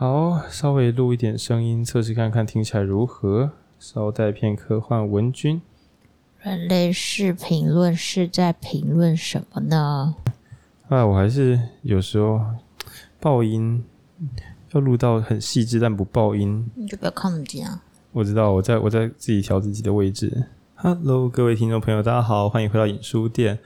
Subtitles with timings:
[0.00, 3.50] 好，稍微录一点声音测试看看，听起来如何？
[3.78, 5.60] 稍待片刻，换文君。
[6.38, 10.14] 人类视频论是在评论什么呢？
[10.88, 12.40] 啊，我还是有时候
[13.20, 13.84] 爆音
[14.72, 17.82] 要录到很细致，但不爆音，你就不要看那么近啊。
[18.12, 20.46] 我知道，我在我在自己调自己的位置。
[20.76, 23.58] Hello，各位听众朋友，大家好，欢迎回到影书店。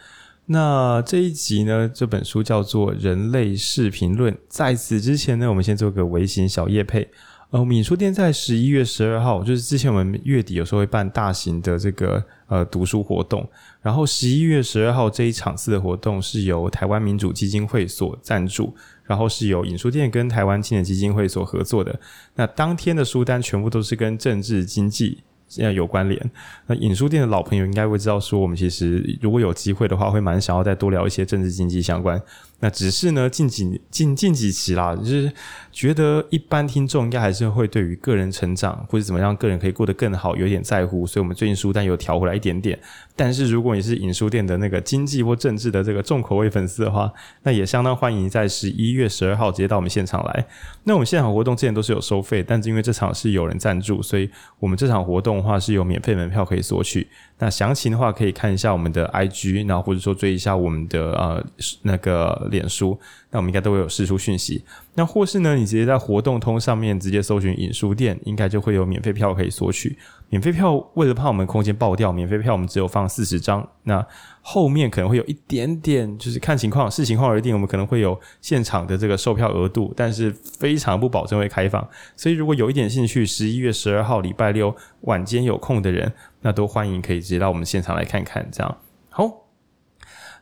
[0.46, 4.32] 那这一集呢，这本书叫做《人类视频论》。
[4.48, 7.08] 在此之前呢，我们先做个微型小业配。
[7.50, 13.48] 呃，影书店在十一月十二号，就是之前我们月底有时候会办大型的这个呃读书活动，
[13.80, 18.74] 然后十一月十二号这一场次的活动是由台湾民主基金会所赞助，
[19.04, 21.98] 然后是由影书店跟台湾青年基金会所合作的。
[22.34, 25.22] 那当天的书单全部都是跟政治经济。
[25.48, 26.30] 现在有关联，
[26.66, 32.20] 那影书店的老朋友应该会知道，说我们其实如果有机会的话，会蛮想要再多聊一些政治经济相关。
[32.64, 35.30] 那只是呢，近几近近几期啦，就是
[35.70, 42.78] 觉得一般听众应该还是会对于个人成长或者怎么样个人可以过得更好有点在乎，所以我们最近书单有调回来一点点。
[43.14, 50.46] 但是如果你是影书店的那个经济或政治的这个重口味粉丝的话，那也相当欢迎在十一月十二号直接到我们现场来。
[50.84, 57.06] 那我们现场活动之前都是有收费，但是因为这场是有人赞助，所以我们这场活动的话是有免费门票可以索取。
[57.44, 61.44] 那详情的话可以看一下我们的 IG，然后或者说追一下我们的呃
[61.82, 62.98] 那个脸书，
[63.30, 64.64] 那我们应该都会有试出讯息。
[64.94, 69.98] 那或是呢，你直接在活动通上面直接搜寻影书店，应该就会有免费票可以索取。
[70.30, 73.68] 免费票为了怕我们空间爆掉，免费票我们只有放四十张。
[73.82, 74.02] 那
[74.46, 77.54] 后面可能会有一点点，就是看情况，视情况而定。
[77.54, 81.88] 我们可能会有现场的这个售票额度，但是非常不保证会开放。
[82.14, 88.46] 所以如果有一点兴趣，十一月十二号礼拜六晚间有空的人，那都欢迎可以直接到我们现场来看看。
[88.52, 88.76] 这样
[89.08, 89.46] 好。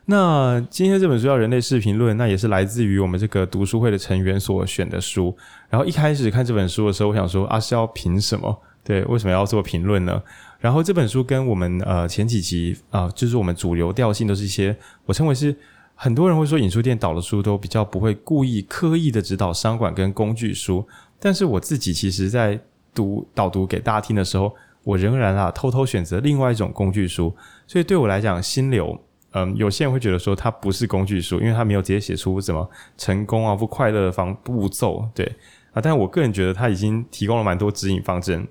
[0.05, 5.33] 那今天这本书叫《人类视频论》，那也是来自于我们这个读书会的成员所选的书。
[5.69, 8.61] 然后一开始看这本书的时候，我想说啊，是要凭什么？
[8.83, 10.21] 对，为什么要做评论呢？
[10.63, 14.73] 然后这本书跟我们呃前几集啊、就是我们主流调性都是一些
[15.05, 15.53] 我称为是
[15.93, 20.87] 很多人会说影书店导的书都比较不会故意刻意的指导商管跟工具书，
[21.19, 22.57] 但是我自己其实在
[22.95, 24.55] 读导读给大家听的时候，
[24.85, 27.35] 我仍然啊偷偷选择另外一种工具书。
[27.67, 28.97] 所以对我来讲，心流。
[29.31, 35.25] 嗯，有些人会觉得说它不是工具书，因为它没有直接写出什么成功啊、不快乐的方步骤，对
[35.73, 35.81] 啊。
[35.81, 38.47] 但我个人觉得它已经提供了蛮多指引方针。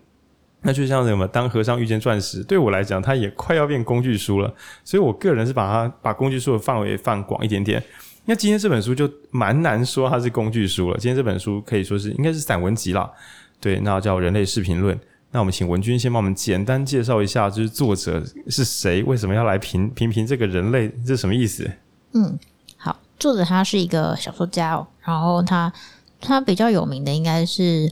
[0.62, 4.54] 那就像什么，当和尚遇见钻石，对我来讲，它也快要变工具书了。
[4.84, 7.82] 所以我个人是把它把工具书的范围放广一点点。
[8.24, 10.96] 那今天这本书就蛮难说它是工具书了。
[10.98, 13.10] 今天这本书可以说是应该是散文集啦，
[13.60, 14.96] 对，那叫《人类视频论》。
[15.32, 19.02] 那我们请文君先帮我们简单介绍一下，就是作者是谁？
[19.02, 20.88] 为什么要来评评评这个人类？
[21.04, 21.68] 这什么意思？
[22.12, 22.38] 嗯，
[22.76, 25.72] 好，作者他是一个小说家哦，然后他
[26.20, 27.90] 他比较有名的应该是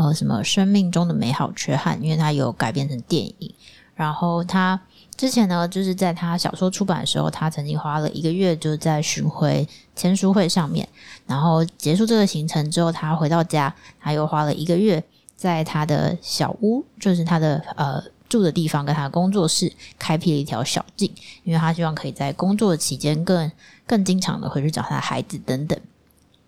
[0.00, 3.54] 呃什么生命中的美好缺憾，因为他有改编成电影。
[3.94, 4.80] 然后他
[5.16, 9.66] 之前呢，就是在他小说出版的时候，他曾经花了一个月就在巡回
[9.96, 10.88] 签书会上面，
[11.26, 15.02] 然后结束这个行程之后，他回到家，他又花了一个月。
[15.38, 21.08] 在他的小屋，就是他的呃住的地方，跟他的工作室，开辟了一条小径，
[21.44, 23.48] 因为他希望可以在工作期间更
[23.86, 25.78] 更经常的回去找他的孩子等等。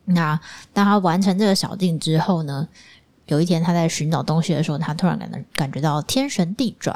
[0.06, 0.40] 那
[0.72, 2.66] 当他完成这个小径之后呢，
[3.30, 6.94] 有一天他在寻找东西的时候，他突然感到感觉到天旋地转，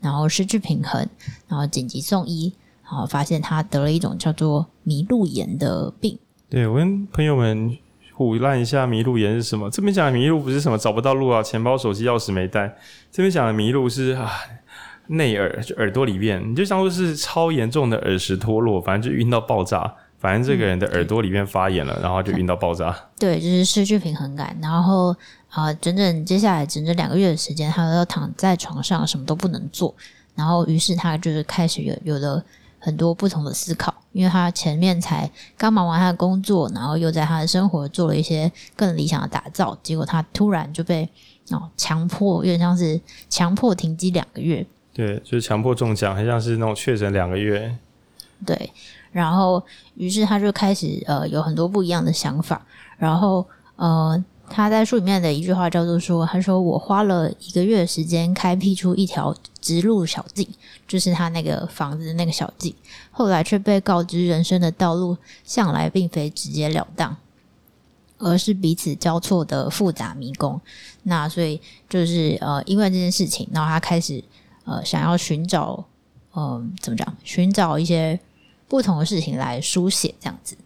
[0.00, 1.08] 然后失去平衡，
[1.48, 6.18] 然后紧急送医，然后发现他得了一种叫做迷路眼的病。
[6.50, 7.78] 对，我跟朋友们。
[8.18, 9.68] 唬烂一下迷路眼是什么？
[9.68, 12.74] 这边讲的迷路不是什么找不到路啊，钱包、手机、钥匙没带。
[13.12, 14.32] 这边讲的迷路是啊，
[15.08, 19.94] 内耳就耳朵里面，你就当做是超严重的耳石脱落，反正就晕到爆炸。
[20.18, 22.96] 反正这个人的耳朵里面发炎了，嗯、然后就晕到爆炸。
[23.20, 25.14] 对，就是失去平衡感，然后
[25.56, 29.94] 啊、呃，整整接下来整整两个月的时间，他都要躺在床上，什么都不能做。
[30.34, 32.44] 然后于是他就是开始有有了
[32.78, 33.94] 很多不同的思考。
[34.12, 41.08] 因为他前面才刚忙完他的工作，然后又在他的生活做了一些更理想的打造，结果他突然就被
[41.50, 43.00] 哦强迫，有点像是
[43.30, 44.66] 强迫停机两个月。
[44.92, 47.74] 对，就是强迫中奖，很像是那种确诊两个月。
[48.44, 48.70] 对，
[49.10, 49.62] 然后
[49.94, 52.60] 于是他就开始呃有很多不一样的想法，
[52.98, 54.22] 然后呃。
[54.48, 60.48] 他在书里面的一句话叫做说：“他说我花了一个月时间开辟出一条直路小径，
[60.86, 62.74] 就是他那个房子的那个小径。
[63.10, 67.16] 后来却被告知人生的道路向来并非直截了当，
[68.18, 70.60] 而是彼此交错的复杂迷宫。
[71.02, 74.22] 那所以就是呃，因为这件事情，然后他开始
[74.64, 75.84] 呃想要寻找
[76.34, 78.18] 嗯、呃、怎么讲，寻找一些
[78.68, 80.56] 不同的事情来书写这样子，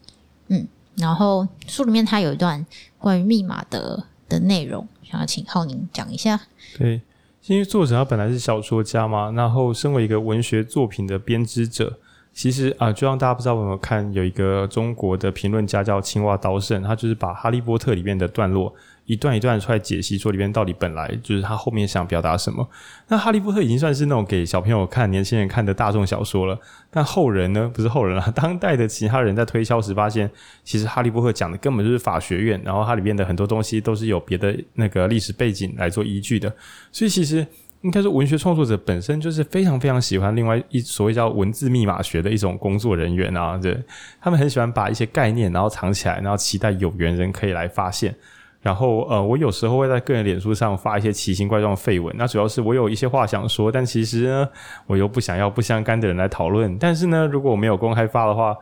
[0.48, 2.66] 嗯。”然后书里面他有一段
[3.00, 6.40] 关于密码的的内容，想要请浩宁讲一下。
[6.78, 7.00] 对，
[7.46, 11.98] 因为作者他本来是小说家嘛，然后身为一个文学作品的编织者。
[12.32, 18.72] 其实啊，就让大家不知道有没有看，有一个中国的评论家叫青蛙刀圣，他就是把《哈利波特》里面的段落
[19.10, 22.68] 一段一段出来解析，说里面到底本来就是他后面想表达什么。
[23.08, 26.56] 那《哈利波特》已经算是那种给小朋友看、年轻人看的大众小说了，
[26.92, 30.30] 但后人呢，不是后人啊，当代的其他人在推销时发现，
[30.62, 36.54] 其实《哈利波特》讲的根本就是法学院，然后它里面的很多东西都是有别的那个历史背景来做依据的，
[36.92, 37.44] 所以其实。
[37.82, 43.74] 应该说，文学创作者本身就是非常非常喜欢另外一所谓叫文字密码学的一种工作人员啊，对，
[44.20, 48.14] 他们很喜欢把一些概念然后藏起来，然后期待有缘人可以来发现。
[48.62, 54.48] 然后呃，我有时候会在个人脸书上发一些奇形怪状的废文，那主要是我有一些话想说，但其实呢，
[54.86, 56.76] 我又不想要不相干的人来讨论。
[56.78, 58.54] 但是呢，如果我没有公开发的话，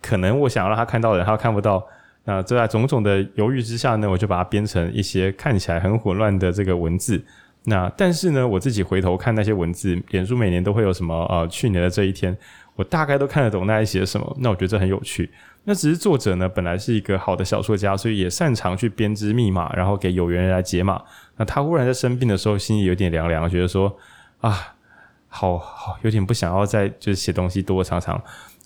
[0.00, 1.84] 可能我想要让他看到的人他看不到。
[2.24, 7.22] 那这在种种的犹豫之下呢，我就把它编成一些看起来很混乱的这个文字。
[7.64, 12.36] 那但是呢，我自己回头看那些文字，脸书每年都会有什么呃，去年的这一天，
[12.76, 14.36] 我大概都看得懂那些写什么。
[14.40, 15.30] 那我觉得这很有趣。
[15.68, 21.02] 那只是作者呢，本来是一个好的小说家，所以也擅长去编织密码，然后给有缘人来解码。
[21.36, 23.94] 那他忽然在生病的时候，心里有点凉凉，觉得说
[24.40, 24.74] 啊，
[25.28, 28.18] 好好有点不想要再就是写东西多长长。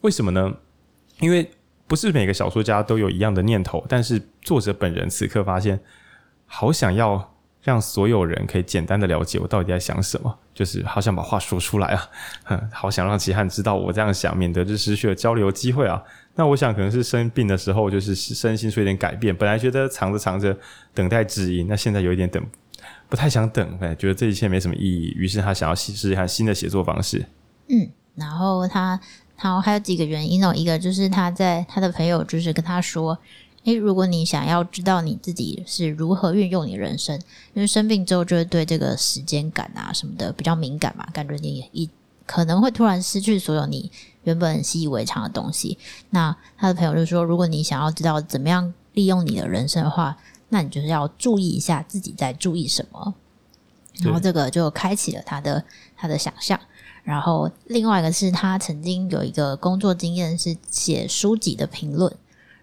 [0.02, 0.54] 为什么呢？
[1.18, 1.50] 因为
[1.88, 5.80] 不是每个小说家都有一样的念头，但是作者本人此刻发现，
[6.46, 7.30] 好想要。
[7.64, 11.96] 让所有人可以简单的了解我到底在想什么，就是好想把话说出来
[12.42, 16.02] 啊，好想让其他人知道我这样想，免得就失去了交流机会啊。
[16.34, 20.56] 那我想可能是生病的时候，就是身心出一点改变，本来觉得藏着藏着
[20.94, 22.42] 等待知音，那现在有一点等，
[23.08, 27.24] 不太想等，哎，觉得这一切没什么意义，于是他想要试试看新的写作方式。
[27.68, 28.98] 嗯，然后他，
[29.42, 33.18] 然后还有几个原因哦，一个就是他在他的朋友就是跟他说。
[33.64, 37.16] 诶，如果你想要知道你自己是如何运用你人生，
[37.54, 41.88] 因为生病之后就会对这个时间感啊什么的比较敏感嘛，感觉你一
[42.32, 43.92] 可能会突然失去所有你
[44.24, 45.76] 原本习以为常的东西。
[46.08, 50.16] 那他的朋友就说，如果你想要知道怎么样利用你的人生的话，
[50.48, 53.14] 那你就是要注意一下自己在注意什么。
[54.02, 55.62] 然后这个就开启了他的
[55.94, 56.58] 他的想象。
[57.04, 62.10] 然后另外一个是他曾经有一个工作经验是写书籍的评论。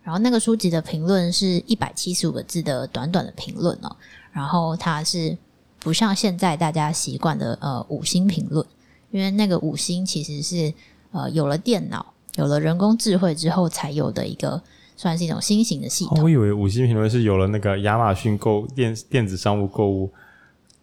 [0.01, 3.95] 然后那个书籍的评论是一百七十五个字的短短的评论哦，
[4.31, 5.37] 然后他是
[5.77, 8.65] 不像现在大家习惯的呃五星评论，
[9.11, 10.73] 因为那个五星其实是
[11.11, 14.61] 呃有了电脑、有了人工智慧之后才有的一个，
[14.95, 16.19] 算是一种新型的系统。
[16.19, 20.09] 哦，我以为五星评论是有了那个亚马逊购电电子商务购物。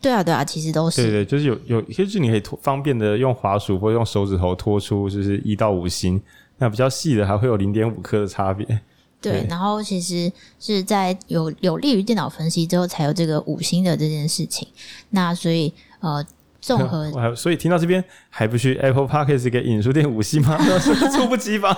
[0.01, 1.03] 对啊，对啊，其实都是。
[1.03, 6.21] 对对，就是有有，就是你可以拖方便的用滑鼠或用手指头拖出，就是一到五星。
[6.59, 8.67] 那比较细的还会有零点五颗的差别。
[9.21, 10.31] 对，然后其实
[10.61, 14.69] 是在有有利于电脑分析之后，才有这个五星的这件事情。
[15.11, 16.25] 那所以呃，
[16.67, 20.59] 综合， 所以听到这边还不去 Apple Podcast 给影书店五星吗？
[21.13, 21.73] 猝不及防，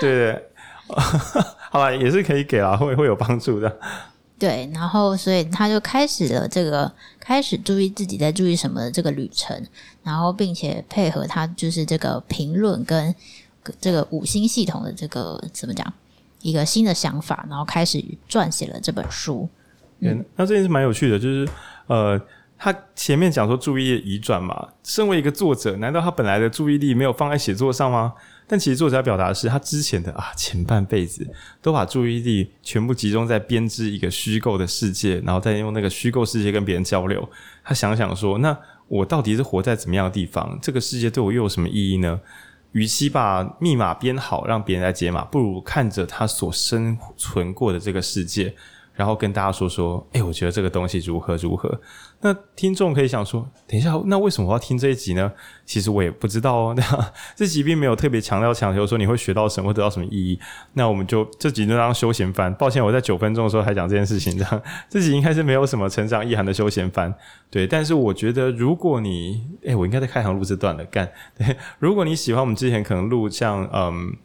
[0.00, 0.42] 对 对，
[1.70, 3.78] 好吧，也是可以给啊，会会有帮助的。
[4.36, 6.90] 对，然后所以他就开始了这个
[7.20, 9.56] 开始注意自己在注意什么的这个旅程，
[10.02, 13.14] 然后并且配合他就是这个评论跟
[13.80, 15.90] 这个五星系统的这个怎么讲？
[16.42, 19.48] 一个新的想法，然后开始撰写了这本书。
[20.00, 21.48] 嗯，那这件事蛮有趣的，就是
[21.86, 22.20] 呃，
[22.64, 28.14] 他前面讲说注意力移转嘛，身为一个作者，难道他本来的注意力没有放在写作上吗？
[28.46, 31.30] 但其实作者要表达的是，他之前的啊前半辈子
[31.60, 37.28] 都把注意力全部集中在编织一个虚构的世界，然后再用那个虚构世界跟别人交流。
[37.62, 40.58] 他想想说，那我到底是活在怎么样的地方？
[40.62, 42.18] 这个世界对我又有什么意义呢？
[42.72, 48.54] 与其把密码编好让别人来解码，不如看着他所生存过的这个世界，
[48.94, 51.80] 然后跟大家说说，诶，我觉得这个东西如何如何。
[52.20, 55.30] 那听众可以想说，等一下，那为什么我要听这一集呢？
[55.66, 56.74] 其实我也不知道哦。
[56.76, 60.38] 那这集并没有特别强调强求说你会学到什么，得到什么意义。
[60.72, 62.54] 那我们就这集就当休闲番。
[62.54, 67.14] 抱歉，我在九分钟的时候还讲这件事情，这样这集应该是没有什么成长意涵的休闲番。
[67.50, 71.10] 对，但是我觉得如果你，诶，我应该在开行录这段了，干。
[71.78, 74.16] 如果你喜欢我们之前可能录像，嗯。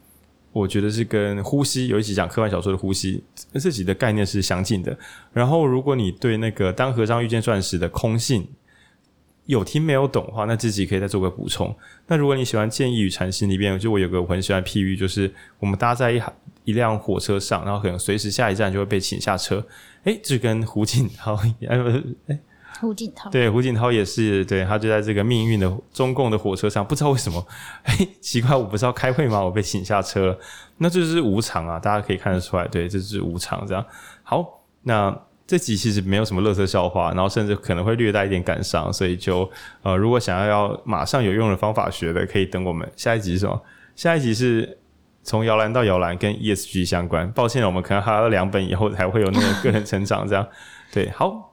[0.52, 3.22] 我觉得是跟呼吸有一集讲科幻小说的呼吸，
[3.54, 4.96] 这集的概念是相近的。
[5.32, 8.46] 然后，如果你对那个当和尚遇见钻石的空性
[9.46, 11.74] 有听没有懂的话，那自己可以再做个补充。
[12.06, 16.20] 那如果你喜欢《建议与禅心》里边，就我有个我很喜欢譬喻，就是我们搭在一
[16.64, 19.64] 一辆火车上，然后可能随时下一站就会被请下车。
[20.04, 22.38] 诶，这跟胡锦涛诶。
[22.80, 27.46] 胡锦涛对，胡锦涛也是，对，他就在这个命运的中共的火车上，不知道为什么，
[27.84, 29.42] 哎，奇怪，我不是要开会吗？
[29.44, 30.36] 我被请下车，
[30.78, 33.84] 那这就是无常啊，大家可以看得出来，对，这是无常，这样。
[34.22, 35.14] 好，那
[35.46, 39.50] 这集其实没有什么乐色笑话，然后甚至可能会略带一点感伤，所以就
[39.82, 43.60] 呃，如果想要要马上有用的方法学的，可以等我们下一集是什么？
[43.94, 44.78] 下一集是
[45.22, 47.30] 从摇篮到摇篮跟 ESG 相关。
[47.32, 50.48] 抱歉，我们可能还要两本以后才会有那个个人成长这样。
[50.92, 51.49] 对，好。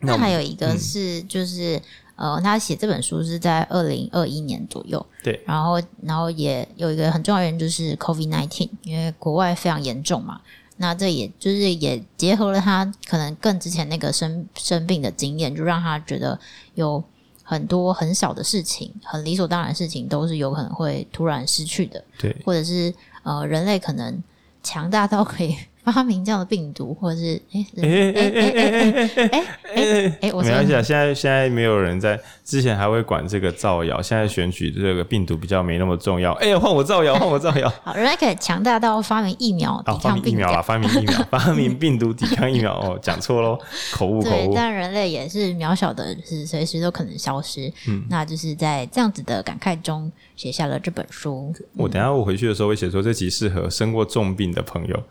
[0.00, 1.80] 那，还有一个是就是。
[2.18, 10.40] 呃，他写这本书是在二零二一年左右，对，然后然后也有一个很重要原因就是 COVID nineteen，因为国外非常严重嘛，
[10.78, 16.40] 那这也就是也结合了他可能更之前那个生生病的经验，就让他觉得
[16.74, 17.04] 有
[17.42, 24.22] 很多很小的事情，很理所当然的事情都是有可能会突然失去的，对，或者是呃人类可能
[24.62, 25.54] 强大到可以。
[25.92, 30.82] 发明这样的病毒，或者是哎哎哎哎哎哎哎哎哎，没关系啊。
[30.82, 34.00] 现在现在没有人在，之前还会管这个造谣。
[34.02, 36.32] 现在选举这个病毒比较没那么重要。
[36.34, 37.72] 哎呀，换我造谣， 换我造谣。
[37.82, 40.28] 好，人类可以强大到发明疫苗抵抗病毒。
[40.30, 42.74] 疫苗啦，发明疫苗， 发明病毒抵抗疫苗。
[42.78, 43.58] 哦，讲错喽，
[43.94, 44.54] 口误口误。
[44.54, 47.72] 但人类也是渺小的，是随时都可能消失。
[47.88, 51.54] 嗯，那就是在这样子的感慨中写下了这本书。
[51.76, 55.02] 我等下我回去的时候会写说，这集适合生过重病的朋友。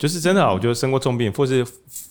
[0.00, 1.62] 就是真的啊，我觉得生过重病或是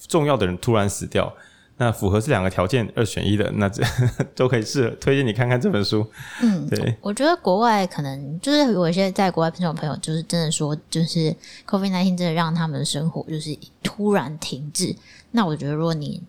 [0.08, 1.34] 重要的人突然死掉，
[1.77, 3.84] 那符合这两个条件二选一的，那这
[4.36, 6.05] 都可以适合推荐你看看这本书。
[6.43, 11.36] 嗯，对，我觉得国外可能就是有一些在国外听众朋友，就是真的说，就是
[11.67, 14.96] COVID nineteen 真的让他们的生活就是突然停滞。
[15.31, 16.22] 那我觉得如果你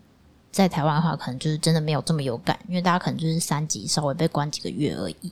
[0.51, 5.31] 在台湾的话，可能就是真的没有这么有感，因为大家可能就是三级稍微被关几个月而已。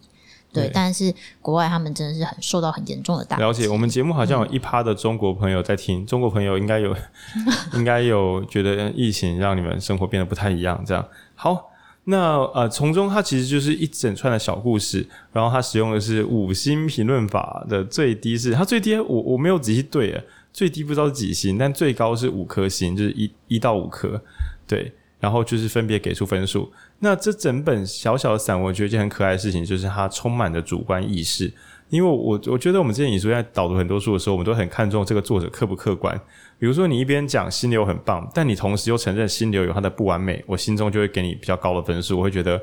[0.51, 3.41] 对，对，但是国外他们真的是很受到很严重的打击。
[3.43, 6.95] 了解，我们节目好像有一趴的中国朋友在听，嗯、 中国朋友应该有，
[7.75, 10.83] 应该有觉得疫情让你们生活变得不太一样。
[10.85, 11.71] 这样好，
[12.05, 24.21] 那呃，从中它其实就是一整串的小故事，然后它使用的是五星评论法的最低是，它最低我我没有仔细对，最低不知道是几星，但最高是五颗星，就是一一到五颗，
[24.67, 24.93] 对。
[25.21, 26.71] 然后就是分别给出分数。
[26.99, 31.51] 那这整本小小的散文，我觉得一件很可爱的事情，就是它充满了主观意识。
[31.89, 36.15] 因为我我觉得我们之前引书在导读很多书的时候，我们都很看重这个作者客不客观。
[36.59, 42.19] 比如说你一边讲心流很棒，但你同时又承认心流有它的不完美，我心中就会给你比较高的分数。
[42.19, 42.61] 我会觉得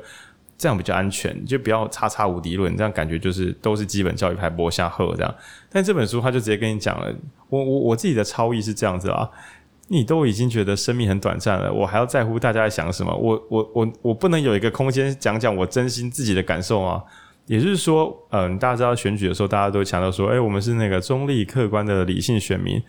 [0.57, 5.35] 这样比较安全，就不要叉叉无敌论，这样感觉就是都是基本教育派播下课这样。
[5.69, 7.13] 但这本书他就直接跟你讲了，
[7.49, 9.29] 我我我自己的超意是这样子啊。
[9.89, 13.15] 你都已经觉得生命很短暂了，我还要在乎大家在想什么？
[13.15, 17.03] 我我我我不能有一个空间讲讲我真心自己的感受吗？
[17.45, 22.83] 也就是说，嗯，大家知道选举的时候，大家都强调说，诶，我们是那个中立客观的理性选民，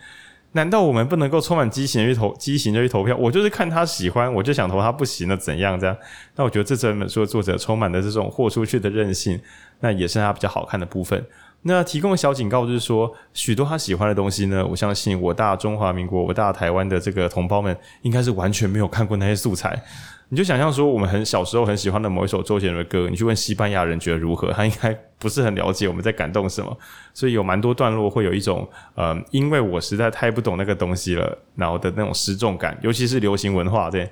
[0.51, 3.15] 难道我们不能够充满激情去投激情就去投票？
[3.15, 5.79] 我就是看他喜欢，我就想投他，不行了怎样？
[5.79, 5.95] 这样？
[6.35, 9.39] 那我觉得这整本书的作者充满了这种豁出去的任性，
[9.79, 11.25] 那也是他比较好看的部分。
[11.63, 19.81] 那提供小警告就是说，许多他喜欢的东西呢，我相信我大中华民国、我大台湾的这个同胞们，应该是完全没有看过那些素材。
[20.29, 26.77] 你就想象说，我们很小时候很喜欢的某一首周杰伦的歌，你去问西班牙人觉得如何，他应该不是很了解我们在感动什么。
[27.13, 34.09] 所以有蛮多段落会有一种，呃，因为我实在太不懂那个东西了，然后的那种失重感，尤其是流行文化对。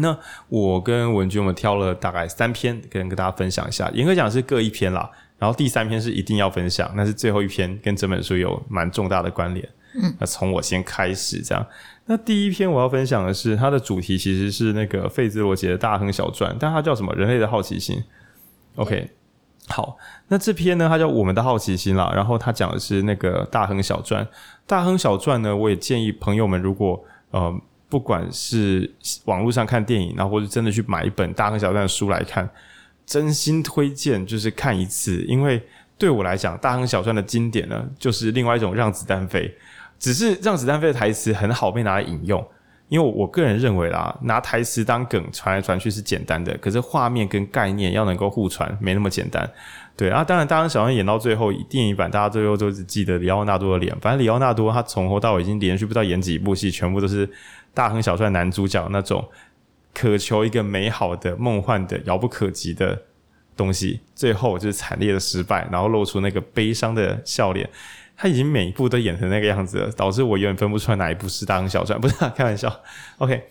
[0.00, 0.16] 那
[0.48, 3.88] 我跟文君我们挑了大概三篇，跟跟大家分享一下。
[3.94, 5.08] 严格讲是各一篇啦。
[5.38, 9.68] 然后第三篇是一定要分享，那是最后一篇跟这本书有蛮重大的关联。
[9.94, 11.66] 嗯，那从我先开始这样。
[12.04, 17.14] 那第一篇我要分享的是它的主题其实是那个费兹罗杰的《大亨小传》，但它叫什么？
[17.14, 18.02] 人类的好奇心。
[18.76, 19.10] OK，
[19.68, 19.96] 好，
[20.28, 22.12] 那这篇呢，它叫我们的好奇心啦。
[22.14, 24.24] 然后它讲的是那个《大亨小传》。
[24.66, 27.52] 《大亨小传》呢，我也建议朋友们，如果呃
[27.88, 28.92] 不管是
[29.24, 32.48] 网络上看电影，然后或者真的去买一本《大亨小传》的书来看。
[33.08, 35.60] 真心推荐，就是看一次，因为
[35.96, 39.50] 对我来讲，《大亨小传》的经典呢，就是另外一种让子弹飞。
[39.98, 42.46] 只是让子弹飞的台词很好被拿来引用，
[42.88, 49.50] 因为我个人认为啦，拿台词当梗传来传去是简单的，可是画面跟概念要能够互传，没那么简单。
[49.96, 53.96] 对啊，当然，《大亨小传》演到最后，电影版大家最后都只记得里奥纳多的脸。
[54.00, 57.26] 反正里奥纳多他从头到尾已经连续不知道演几部戏，全部都是
[57.74, 59.26] 《大亨小传》男主角那种。
[59.98, 63.02] 渴求一个美好的、梦幻的、遥不可及的
[63.56, 67.68] 东西，最后就是惨烈的失败，然后露出那个悲伤的笑脸。
[68.16, 72.80] 他已经每一部都演成那个样子了，导致我永远分不出来哪一部是《大亨小传》，不是、开玩笑。
[73.18, 73.42] OK，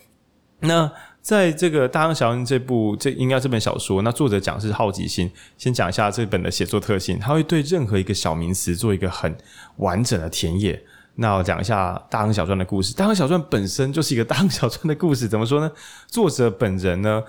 [0.61, 0.89] 那
[1.21, 5.29] 在这个《大亨小传》这部，这应该这本小说，那作者讲是好奇心。
[5.57, 9.37] 先讲一下这本的写作特性，他会对任何一个小名词做一个很
[9.77, 10.81] 完整的田野。
[11.19, 15.71] 那我讲一下《大亨小传》的故事，《大亨小传》本身就是一个《大亨小传》的故事，怎么说呢？
[16.05, 17.23] 作者本人呢，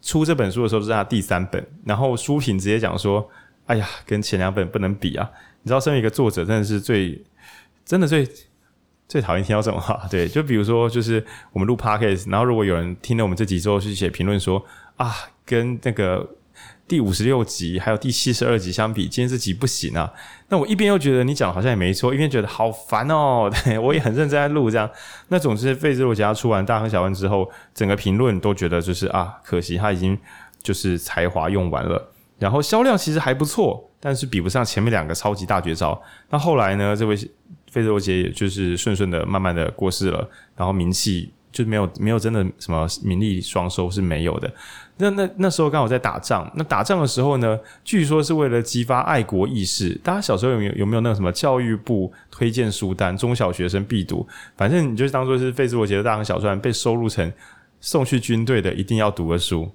[0.00, 3.28] 出这本书的时候是他第三本，然后书评直接讲说
[3.66, 5.28] ：“哎呀，跟前两本不能比啊！”
[5.62, 7.20] 你知道，身为一个作者，真的是最
[7.84, 8.28] 真的最
[9.08, 10.06] 最讨厌听到这种话。
[10.08, 14.64] 对，就比如说，就是我们录 podcast，然后如果有人听了我们这集之后去写评论说
[14.96, 15.12] 啊，
[15.44, 16.36] 跟那个。
[16.88, 20.12] 第五十六集还有第七十二集相比，今天这集不行啊。
[20.48, 23.48] 那我一边又觉得你讲好像也没错，一边觉得好烦哦。
[23.80, 24.90] 我也很认真在录这样。
[25.28, 30.18] 那总之，费兹罗杰出完《大亨小传》之后，整个评论都觉得就是啊，可惜他已经
[30.62, 32.12] 就是才华用完了。
[32.40, 36.02] 然后销量其实还不错，但是比不上前面两个超级大绝招。
[36.30, 37.14] 那后来呢，这位
[37.70, 41.32] 费兹罗杰也就是顺顺的、慢慢的过世了，然后名气。
[41.52, 44.52] 就没有没有真的什么名利双收是没有的。
[44.98, 49.98] 那那那时候刚好在打仗，那打仗的时候呢，据说是为了激发爱国意识。
[50.04, 54.28] 大家小时候有没有有没有那个什么教育部推荐书单，中小学生必读？
[54.58, 57.32] 反正你就当做是费兹罗杰的大亨小传被收录成
[57.80, 59.70] 送去军队的一定要读的书。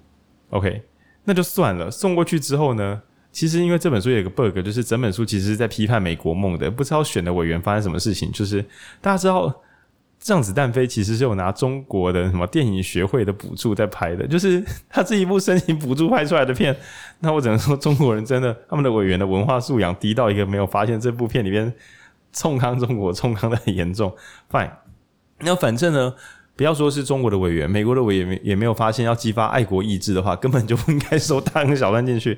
[0.52, 0.84] OK，
[1.24, 1.90] 那就算了。
[1.90, 3.02] 送过去之后呢，
[3.32, 6.70] 其实因为这本书有一个 bug，就是整本书其实是在批判美国梦的。
[6.70, 8.64] 不知道选的委员发生什么事情，就是
[9.02, 9.48] 大家知道。
[10.26, 16.76] 《让子弹飞》其实是有拿中国的什么电影学会的补助在拍的，就是 他这一部申请补助拍出来的片。
[17.20, 21.72] 那我只能说，中国人真的他们的委员的文化素养低到一个没有发现这部片里边
[22.34, 24.12] 冲康中国冲康的很严重。
[24.52, 24.72] Fine，
[25.42, 26.16] 那反正呢，
[26.56, 32.32] 不要说是中国的委员，美国的委员也没有发现要激发爱国意志的话，根本就不应该收大亨小传进去，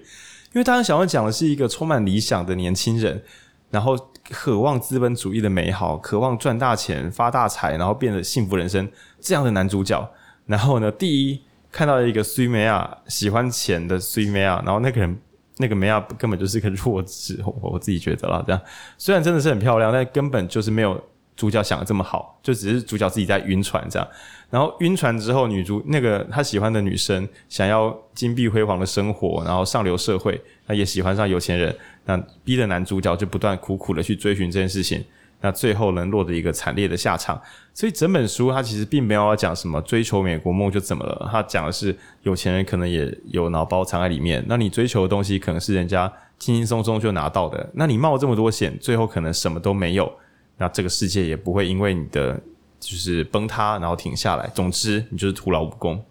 [0.54, 3.24] 因为大亨小传讲的是一个充满理想的年轻人。
[3.70, 3.98] 然后
[4.30, 10.10] 渴望资本主义的美好，渴望赚大钱、发大财，然后变得幸福人生这样的男主角。
[10.46, 15.18] 然后呢，第一看到一个苏梅亚，喜欢钱的苏梅亚，然后那个人
[15.58, 18.62] 那个美亚根本就是个弱智，我我自己觉得啦，这样
[18.98, 21.02] 虽然真的是很漂亮，但根本就是没有
[21.38, 24.06] 主角想的这么好，就只是主角自己在晕船这样。
[24.50, 31.74] 然后晕船之后，女主那个他喜欢的女生想要金碧辉煌的生活，然后上流社会，那也喜欢上有钱人。
[32.06, 35.04] 那逼的男主角就不断苦苦的去追寻这件事情，
[35.42, 37.40] 那最后能落得一个惨烈的下场。
[37.74, 44.44] 所以整本书它其实并没有要讲什么追求美国梦就怎么了，它讲的是有钱人可能也有脑包藏在里面。
[44.48, 50.10] 那你追求的东西可能是人家轻轻松松就拿到的，那你冒这么多险，最后可能什么都没有。
[50.58, 52.40] 那这个世界也不会因为你的
[52.80, 54.48] 就是崩塌然后停下来。
[54.56, 56.04] 总之，你就是徒劳无功。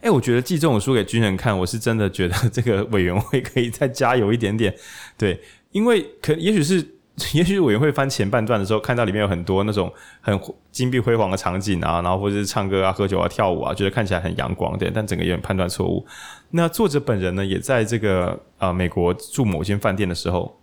[0.00, 4.72] 哎，我觉得寄这种书给军人看，我是真的觉得这个委员会可以再加油一点点。
[5.16, 5.40] 对，
[5.72, 6.86] 因为可也许是，
[7.32, 10.38] 也许委员会翻前半段的时候，看到里面有很多那种很
[10.70, 16.06] 金碧辉煌的场景啊，然后或者是唱歌啊、喝酒啊、跳舞啊，觉得看起来很阳光，对，但整个有点判断错误。
[16.50, 20.60] 那作者本人呢，也在这个啊、美国住某间饭店的时候，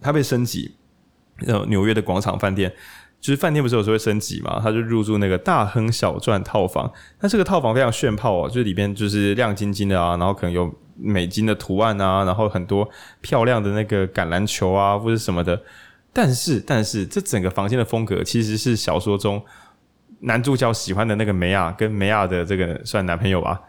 [0.00, 0.74] 他被升级，
[1.46, 2.72] 呃，纽约的广场饭店。
[3.20, 6.88] 就是饭店不是有时候会升级嘛，他就入住那个大亨小赚套房。
[7.18, 12.88] 那这个套房非常炫炮哦，就是里边就是亮晶晶的啊，然后可能有美金的图案啊，然后很多
[13.20, 15.60] 漂亮的那个橄榄球啊或者什么的。
[16.12, 19.44] 但是，但是这整个房间的风格其实是小说中
[20.20, 23.60] 男主角喜欢的那个梅亚跟梅亚的这个算男朋友吧，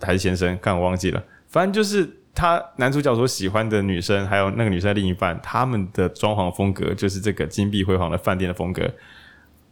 [0.00, 0.58] 还是先生？
[0.62, 2.19] 看我忘记了，反正就是。
[2.32, 8.88] 他男主角所喜欢的女生，还有那个女生的另一半，他们的装潢风格就是这个金碧辉煌的饭店的风格。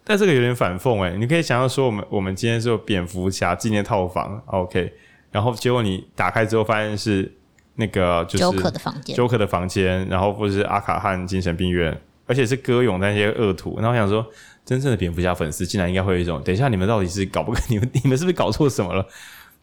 [0.05, 4.93] 但这个有点反讽诶，你可以想象说，我们我们今天是有蝙蝠侠纪念套房，OK，
[5.31, 7.31] 然后结果你打开之后发现是
[7.77, 13.77] 那个就是 Joker 的房间，Joker 的房间，然后或者是阿卡汉精神病院，而且是歌咏那些恶徒。
[13.77, 14.27] 然后我想说，
[14.65, 17.55] 真正的蝙蝠侠粉丝竟然应该会有一种，等一下你们到底是搞不？
[17.69, 19.07] 你们你们是不是搞错什么了？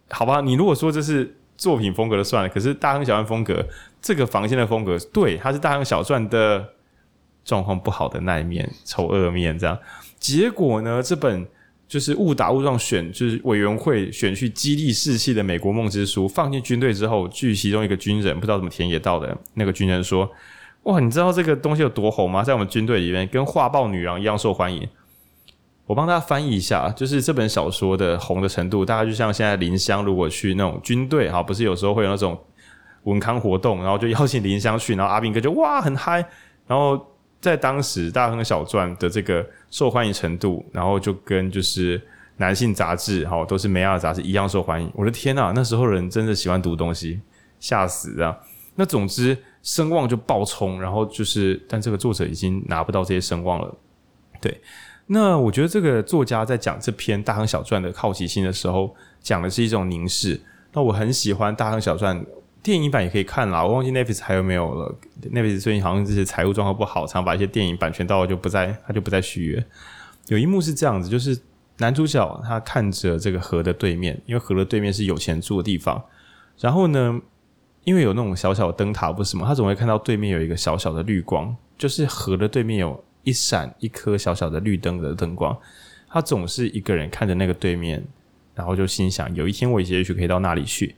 [0.10, 1.36] 好吧，你如果说这是。
[1.57, 3.65] 作品风格就算了，可是大亨小传风格，
[4.01, 6.65] 这个房间的风格，对，它是大亨小传的
[7.43, 9.77] 状况不好的那一面，丑恶面这样。
[10.19, 11.47] 结果呢，这本
[11.87, 20.29] 就是误打误撞选，就是委员会选去激励士气的美国梦之书，放进军队之后，据其中一个军人不知道怎么田野到的那个军人说
[20.83, 22.43] ：“哇，你知道这个东西有多红吗？
[22.43, 24.87] 在我们军队里面，跟画报女郎一样受欢迎。”
[25.88, 32.39] 我帮大家翻译一下，就是这本小说的红的程度，大概就像现在林香如果去那种军队哈，不是有时候会有那种
[33.04, 36.26] 文康活动，然后就邀请林香去，然后阿兵哥就哇很嗨，
[36.65, 37.00] 然后
[37.39, 42.02] 在当时《大亨小传》的这个受欢迎程度，然后就跟就是
[42.38, 44.89] 男性杂志哈都是梅亚杂志一样受欢迎。
[44.95, 47.21] 我的天呐，那时候人真的喜欢读东西，
[47.60, 48.36] 吓死啊！
[48.74, 53.71] 那总之声望就爆冲，然后就是，但这个作者已经拿不到这些声望了，
[54.41, 54.60] 对。
[55.07, 60.41] 那我觉得这个作家在讲这篇《大亨小传》的好奇心的时候，讲的是一种凝视。
[60.73, 62.19] 那我很喜欢《大亨小传》
[62.63, 63.63] 电影版，也可以看啦。
[63.63, 64.95] 我忘记 Netflix 还有没有了。
[65.31, 69.63] Netflix 最近好像这些财务状况不好，常把一些电影版权到了就不再，他就不再续约。
[70.27, 71.37] 有一幕是这样子，就是
[71.77, 76.03] 男主角他看着这个河的对面，因为河的对面是有钱住的地方。
[76.59, 77.21] 然后呢，
[77.83, 83.03] 因为有那种小小的灯塔不是什么，他总会看到对面有一个小小的绿光，就是河的对面有。
[83.25, 85.57] 一闪一颗小小的绿灯的灯光，
[86.07, 88.01] 他总是一个人看着那个对面，
[88.53, 90.95] 然后就心想：有一天我也许可以到那里去。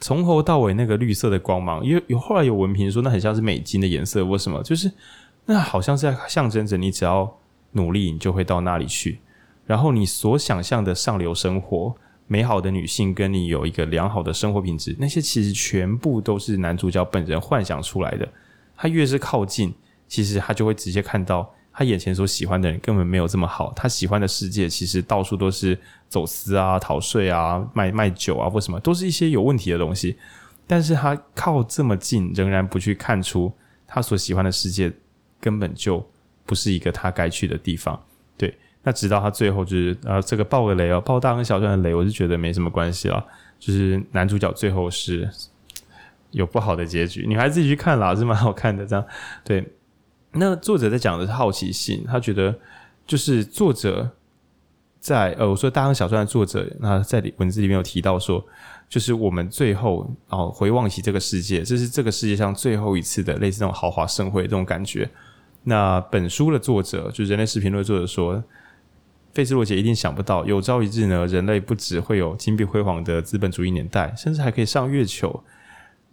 [0.00, 4.62] 从头到尾那个绿色的光芒，因为有后来有文凭说那很像是美金的颜色，为什么？
[4.62, 4.90] 就是
[5.46, 7.38] 那好像是在象征着你只要
[7.72, 9.20] 努力，你就会到那里去。
[9.66, 18.28] 然后你所想象的上流生活、美好的女性，跟你有一个良好的生活品质，那些其实全部都是男主角本人幻想出来的。
[18.76, 19.74] 他越是靠近，
[20.06, 21.52] 其实他就会直接看到。
[21.78, 30.16] 他眼前所喜欢的人根本没有这么好，他喜欢的世界其实到处都是走私啊、逃税啊、卖卖酒啊或什么，都是一些有问题的东西。
[30.66, 33.52] 但是他靠这么近，仍然不去看出
[33.86, 34.90] 他所喜欢的世界
[35.38, 36.02] 根本就
[36.46, 38.02] 不是一个他该去的地方。
[38.38, 43.22] 对，那直到他最后就是呃，这个爆个雷哦，爆大跟小传的雷，我是觉得没什么关系了。
[43.60, 45.28] 就是男主角最后是
[46.30, 48.86] 有不好的结局，女孩自己去看啦，是蛮好看的。
[48.86, 49.04] 这样
[49.44, 49.62] 对。
[50.38, 52.54] 那作者在讲的是好奇心，他觉得
[53.06, 54.10] 就是作者
[55.00, 58.44] 在呃，我说大亨小传的作者，那在文字里面有提到说，
[58.88, 65.08] 就是我们最后哦回望起这个世界，这是这个世界上最后一次的类似这种豪华盛会这种感觉。
[65.64, 68.42] 那本书的作者就是人类视频论的作者说，
[69.32, 75.42] 费兹罗杰一定想不到，有朝一日呢，人类不只会有金碧辉煌的资本主义年代，甚至还可以上月球。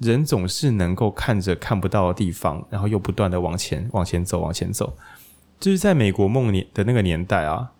[0.03, 4.95] 人总是能够看着看不到的地方，然后又不断的往前、往前走、往前走。
[5.59, 7.71] 就是在美国梦年的那个年代啊，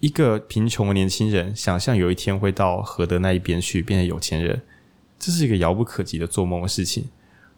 [0.00, 4.62] 一个贫穷的年轻人想象有一天会到河的那一边去，变成有钱人，
[5.18, 7.08] 这是一个遥不可及的做梦的事情。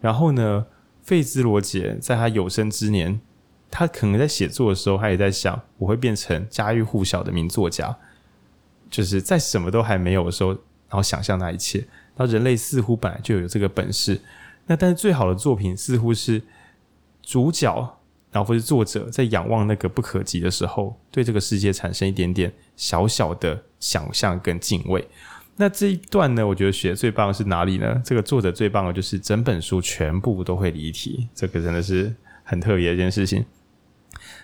[0.00, 0.66] 然后呢，
[1.02, 3.20] 费兹罗杰在他有生之年，
[3.70, 7.96] 他可能在写作的时候，他也在想，我会变成家喻户晓的名作家，
[8.88, 11.84] 就是在什么都还没有的时候，然后想象那一切。
[12.18, 14.20] 那人类似乎本来就有这个本事，
[14.66, 16.42] 那但是最好的作品似乎是
[17.22, 17.74] 主角，
[18.30, 25.08] 然后或是作者在仰望那个不可及的时候，对这个世界产生一点点小小的想象跟敬畏。
[25.56, 28.00] 那这一段呢，我觉得写的最棒的是哪里呢？
[28.04, 33.44] 这个作者最棒的就是整本书全部都会离题，这个真的是很特别一件事情。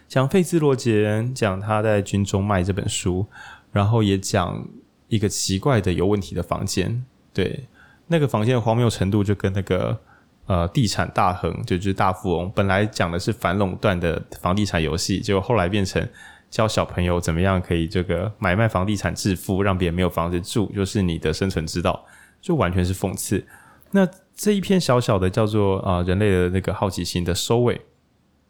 [0.09, 3.27] 讲费兹罗杰，讲他在军中卖这本书，
[3.73, 4.67] 然后也讲
[5.09, 7.05] 一个奇怪的有问题的房间。
[7.35, 7.67] 对，
[8.07, 9.99] 那个房间的荒谬程度就跟那个
[10.47, 16.09] 呃地产大亨，就就是大富翁，本来讲的是反垄断的房地产游戏，结果后来变成
[16.49, 22.07] 教小朋友怎么样可以这个买卖房地产致富，让别人没有房子住，就是你的生存之道，
[22.41, 23.45] 就完全是讽刺。
[23.91, 27.81] 那这一篇小小的叫做啊、人类的那个好奇心的收尾，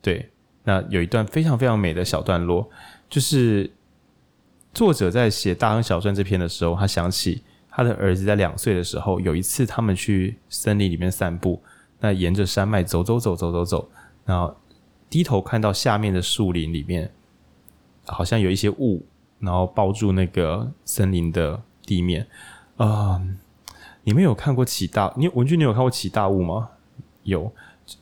[0.03, 0.31] 对，
[0.65, 2.69] 那有一段非常非常美的小段落，
[3.09, 3.71] 就是
[4.75, 7.43] 作者在写大亨小传这篇的时候，他想起。
[7.77, 11.61] 他的儿子在两岁的时候，有一次他们去森林里面散步，
[11.99, 13.89] 那沿着山脉走走走走走走，
[14.25, 14.57] 然后
[15.11, 17.11] 低头看到下面的树林里面
[18.05, 19.05] 好像有一些雾，
[19.41, 22.25] 然后包住那个森林的地面。
[22.77, 23.21] 啊、
[24.05, 25.13] 你们有看过起大？
[25.17, 26.71] 你文君，你有看过起大雾吗？
[27.25, 27.53] 有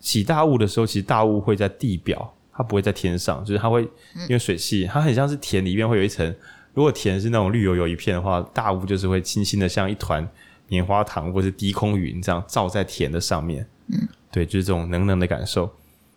[0.01, 6.35] 起大雾的时候，其实大雾会在地表，它不会在天上，就是它会因为水汽，它很像是田里面会有一层。
[6.75, 10.27] 如果田是那种绿油油一片的话，大雾就是会轻轻的像一团
[10.69, 13.67] 棉花糖或是低空云这样罩在田的上面。
[13.89, 15.71] 嗯，对，就是这种冷冷的感受。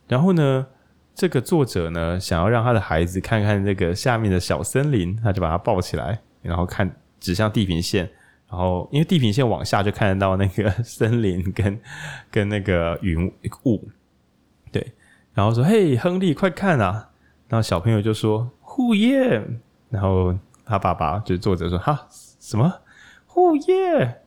[0.07, 0.65] 然后呢，
[1.13, 8.09] 这个作者呢想要让他的孩子看看那个下面的小森林，他就把它抱起来，然后看指向地平线，
[8.49, 11.79] 然后因为地平线往下就看得到那个森林跟
[12.31, 13.29] 跟那个云
[13.65, 13.89] 雾。
[14.71, 14.93] 对，
[15.33, 17.09] 然后说：“嘿，亨利，快看啊！”
[17.49, 19.41] 然后小朋友就说：“：“Who 耶！”
[19.89, 22.07] 然后他爸爸就是作者说：“哈，
[22.39, 22.81] 什么？
[23.27, 24.21] 护叶？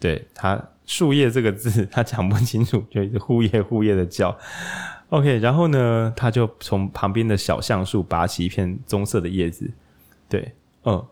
[0.00, 4.36] 对，他树叶这个字 他讲不清楚，就一直护叶护叶的叫。
[5.10, 9.70] OK，然后呢，他就从旁边的小橡树拔起一片棕色的叶子。
[10.28, 11.06] 对，嗯，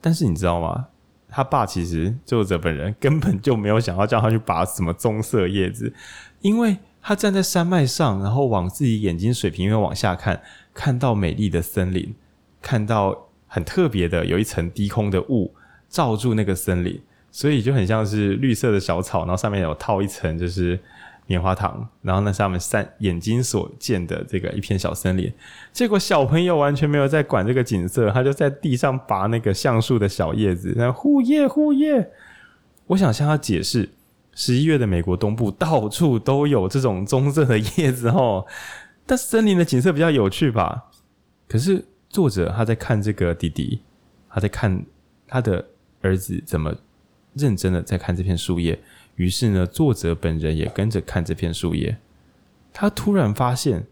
[0.00, 0.88] 但是你知道吗？
[1.28, 5.92] 他爸其实作者本人根本就没有想要叫他去拔什么棕色叶子，
[6.40, 12.16] 因为他站在山脉上，然后往自己眼睛水平面往下看，看到美丽的森林。”
[12.60, 15.52] 看到很特别的，有一层低空的雾
[15.88, 17.00] 罩住那个森林，
[17.32, 20.78] 所以就很像是绿色的小草，然后上面有套一层就是
[21.26, 25.32] 棉花糖，然后那上面三眼睛所见的这个一片小森林。
[25.72, 32.10] 结果小朋友完全没有在管这个景色，他就在地上拔那个橡树的小叶子，那护叶护叶。
[32.88, 33.88] 我想向他解释，
[34.34, 38.46] 十一月的美国东部到处都有这种棕色的叶子哦，
[39.06, 40.84] 但森林的景色比较有趣吧？
[41.48, 41.86] 可是。
[42.08, 43.80] 作者他在看这个弟弟，
[44.28, 44.84] 他在看
[45.26, 45.64] 他的
[46.00, 46.74] 儿子怎么
[47.34, 48.78] 认真的在看这片树叶。
[49.16, 51.98] 于是呢，作者本人也跟着看这片树叶。
[52.72, 53.86] 他突然发现，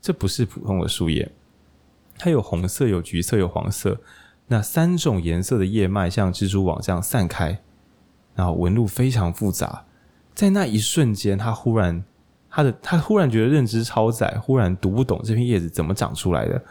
[0.00, 1.30] 这不是普通的树叶，
[2.18, 4.00] 它有红色、有橘色、有黄色，
[4.48, 7.60] 那三种颜色的叶脉像蜘蛛网这样散开，
[8.34, 9.86] 然后纹路非常复杂。
[10.34, 12.04] 在那一瞬间，他忽然，
[12.50, 16.62] 他的他忽然觉得认知超载，忽然读不懂这片叶子怎么长出来的。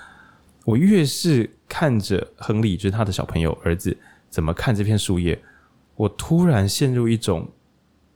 [0.67, 3.95] 我越是看着亨利，就是他的小朋友儿子，
[4.30, 5.41] 怎么看这片树叶，
[5.95, 7.49] 我突然陷入一种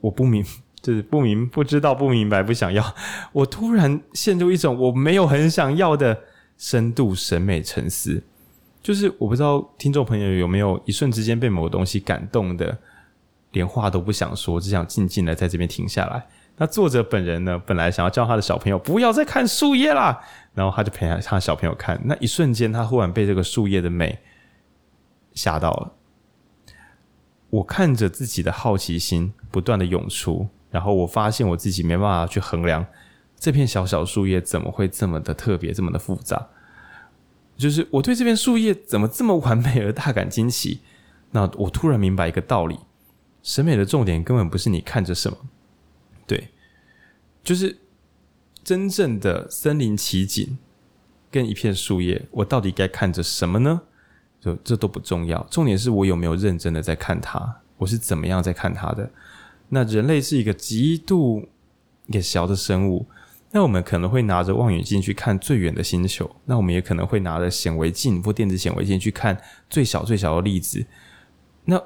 [0.02, 0.44] 我不明，
[0.82, 2.94] 就是不明不知道不明白不想要，
[3.32, 6.20] 我突然陷入一种我没有很想要的
[6.58, 8.22] 深度审美沉思。
[8.84, 12.78] 就是我不知道听众朋友有没有一瞬之间被某个东西感动的。
[13.54, 16.26] 连话都不想说，只想静静的在这边停下来。
[16.56, 17.62] 那作者本人呢？
[17.66, 20.18] 本来想要叫他的小朋友不要再看树叶啦，
[20.54, 22.00] 然后他就陪他他小朋友看。
[22.06, 24.20] 那一瞬间，他忽然被这个树叶的美
[25.34, 25.94] 吓到了。
[27.50, 32.86] 我看着自己的好奇心不断的涌出，然后我发现我自己没办法去衡量
[33.38, 36.50] 这片小小树叶怎么会这么的特别，这么的复杂。
[37.58, 40.82] 就是我对这片树叶怎么这么完美而大感惊奇。
[41.32, 42.80] 那我突然明白一个道理。
[43.44, 45.36] 审美的重点根本不是你看着什么，
[46.28, 46.50] 对，
[47.44, 47.76] 就是
[48.64, 50.58] 真正的身临其境，
[51.30, 53.82] 跟一片树叶，我到底该看着什么呢？
[54.40, 59.10] 就这都不重要，重点是我有没有认真的在看它，我是怎么样在看它的。
[59.70, 61.48] 那人类是一个极度
[62.08, 63.06] 一个小的生物，
[63.52, 70.86] 那我们可能会拿着望远镜去看最远的星球，那我们也可能会拿着显微镜或电子显微镜去看最小最小的粒子，
[71.66, 71.82] 那。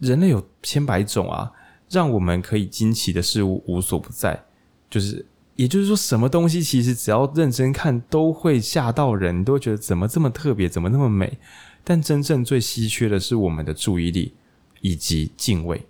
[0.00, 1.50] 人类有千百种啊，
[1.88, 4.44] 让我们可以惊奇的事物无所不在。
[4.90, 5.24] 就是，
[5.56, 11.38] 也就是说，什么东西其实只要认真看，都会吓到人，都会觉得怎么这么特别，怎么那么美。
[11.82, 14.34] 但真正最稀缺的是我们的注意力
[14.80, 15.86] 以及敬畏。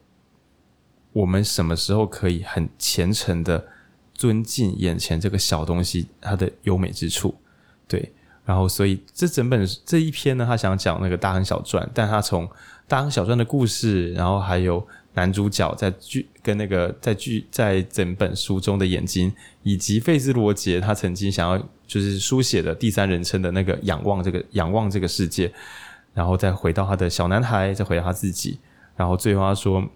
[1.13, 3.65] 我们什么时候可以很虔诚的
[4.13, 7.35] 尊敬眼前这个小东西它的优美之处？
[7.87, 8.13] 对。
[8.45, 12.47] 然后，所以这整本这一篇呢，他想讲那个大亨小传，但他从
[12.87, 25.53] 大亨小传的故事，然后还有男主角在剧跟那个在剧在整本书中的眼睛，以及费兹罗杰他曾经想要就是书写的第三人称的那个仰望这个仰望这个世界，
[26.13, 28.59] 然后再回到他的小男孩，再回到他自己，
[28.97, 29.89] 然后最后他说：“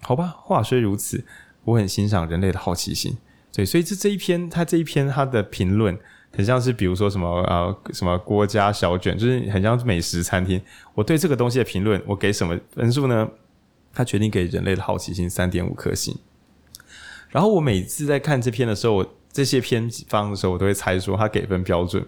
[0.00, 1.24] 好吧，话虽如此，
[1.64, 3.18] 我很欣赏人类的好奇心。”
[3.52, 5.98] 对，所以这这一篇他这一篇他的评论。
[6.34, 10.58] 很像是比如说什么呃什么郭家小卷，就是很像美食餐厅。
[10.94, 13.28] 我对这个东西的评论，我给什么分数呢？
[13.92, 16.16] 他决定给人类的好奇心三点五颗星。
[17.30, 22.06] 然后我每次在看这篇的时候，我这些篇方的时候，我都会猜说他给分标准。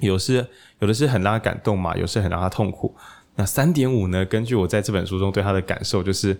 [0.00, 0.46] 有是
[0.78, 2.94] 有的是很让他感动嘛，有时很让他痛苦。
[3.34, 4.24] 那三点五呢？
[4.24, 6.38] 根据我在这本书中对他的感受，就是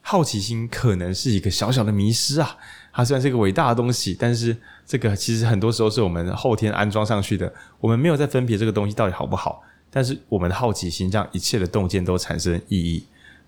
[0.00, 2.56] 好奇心可能是一个小小的迷失啊。
[2.92, 4.56] 它虽然是一个伟大的东西，但是
[4.86, 7.52] 这个其实很多时候是我们后天安装上去的。
[7.80, 13.04] 我们没有在分别这个东西到底好不好，但是我们的好奇心让一切的洞见都产生意义。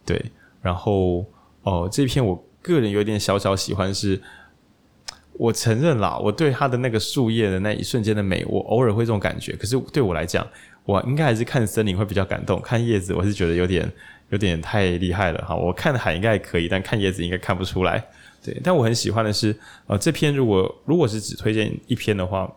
[0.07, 0.31] 对，
[0.63, 1.27] 然后
[1.63, 4.23] 哦，这篇我个人有点小小喜欢是，
[5.33, 9.53] 我承认啦，我对它的那个树叶的那一瞬间的美，我偶尔会这种感觉。
[9.57, 10.47] 可是对我来讲，
[10.85, 13.91] 我应该还是看森林会比较感动，看叶子我是觉得有点
[14.31, 15.55] 有点太厉害了哈。
[15.55, 18.03] 我看海应该还可以，但看叶子应该看不出来。
[18.45, 19.57] 对，但我很喜欢的是，
[19.89, 22.49] 呃，这篇如果如果是只推荐一篇的话，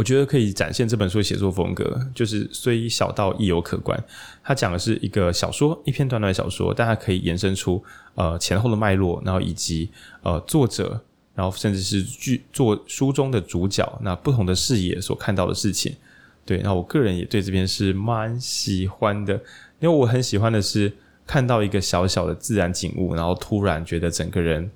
[0.00, 4.02] 我觉得可以展现这本书的写作风格，就是虽小道亦有可观。
[4.42, 7.84] 它讲的是一个小说，一篇短短的小说，但它可以延伸出
[8.14, 9.90] 呃前后的脉络，然后以及
[10.22, 10.98] 呃作者，
[11.34, 15.94] 然后甚至是剧作书中的主角，那不同的视野所看到的事情。
[16.46, 19.34] 对，那我个人也对这篇是蛮喜欢的，
[19.80, 20.90] 因为我很喜欢的是
[21.26, 24.70] 看到一个小小的自然景物，然后突然觉得整个人。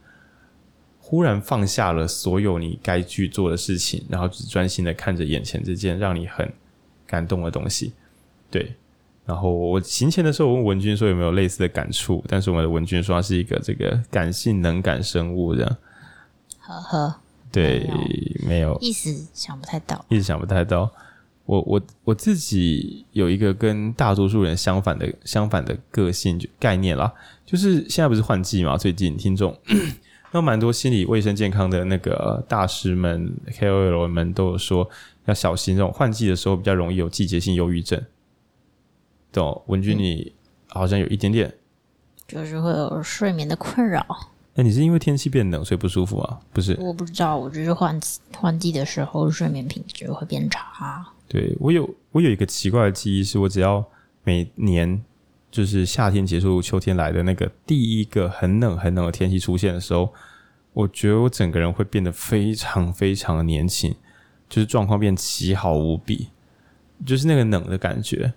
[1.06, 6.50] 忽然放下了所有你该去做的事情，然后只专心的看着眼前这件让你很
[7.06, 7.92] 感动的东西。
[8.50, 8.74] 对，
[9.26, 15.76] 然后我行前的时候我问文君说有没有类似的感触，但是我们的文君说他是一个这个感性能感生物的。
[16.60, 17.14] 呵呵，
[17.52, 17.86] 对，
[18.46, 20.90] 没有，意思想不太到，一直想不太到。
[21.44, 27.12] 我我我自己有一个跟大多数人相反的相反的个性就概念啦，
[27.44, 29.54] 就是现在不是换季嘛，最近听众。
[30.34, 34.90] 那蛮多心理卫生健康的那个大师们、KOL 们都有说
[35.26, 38.04] 要小心，这种换季的时候比较容易有季节性忧郁症。
[39.30, 39.62] 懂？
[39.68, 40.32] 文君，你
[40.66, 41.54] 好像有一点点，
[42.26, 44.04] 就是会有睡眠的困扰。
[44.54, 46.40] 那、欸、你是因为天气变冷所以不舒服吗？
[46.52, 48.00] 不是，我不知道，我只是换
[48.36, 51.06] 换季的时候睡眠品质会变差。
[51.28, 53.84] 对，我有我有一个奇怪的记忆，是我只要
[54.24, 55.00] 每年。
[55.54, 60.12] 就是夏天结束，秋天来的那个第一个很冷很冷的天气出现的时候，
[60.72, 63.94] 我觉得我整个人会变得非常非常的年轻，
[64.48, 66.30] 就是状况变奇好无比，
[67.06, 68.34] 就是那个冷的感觉。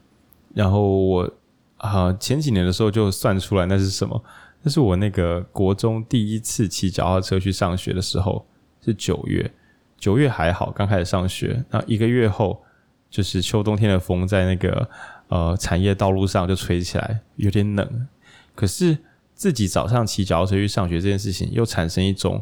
[0.54, 1.34] 然后我
[1.78, 4.24] 啊、前几年的时候就算出来那是什么？
[4.62, 8.46] 那是我那个国中第一次骑脚踏车去上学的时候，
[8.86, 9.52] 是九月。
[9.98, 11.66] 九月还好，刚开始上学。
[11.72, 12.62] 那一个月后，
[13.10, 14.88] 就是秋冬天的风在那个
[15.28, 18.08] 呃产业道路上就吹起来，有点冷。
[18.56, 18.98] 可是
[19.34, 22.42] 自己早上骑脚踏车去上学这件事情，又产生一种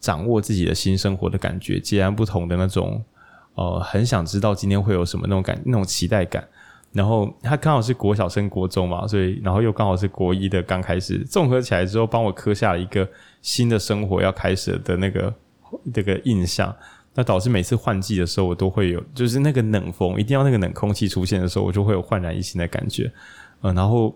[0.00, 3.02] 掌握自己的新生活的感觉，截然不同的那种
[3.54, 6.46] 呃，很想知道今天会有什么那种感，那种期待感。
[6.92, 13.08] 然后他刚好是国小升国中嘛，所以然后又刚好是国一的刚开始，综合起来之后，帮我刻下了一个
[13.42, 15.34] 新的生活要开始的那个。
[15.92, 16.74] 这个印象，
[17.18, 23.10] 那导致每次换季的时候，我都会有，就是那个冷风，一定要那个冷空气出现的时候，我就会有焕然一新的感觉。
[23.62, 24.14] 嗯，然后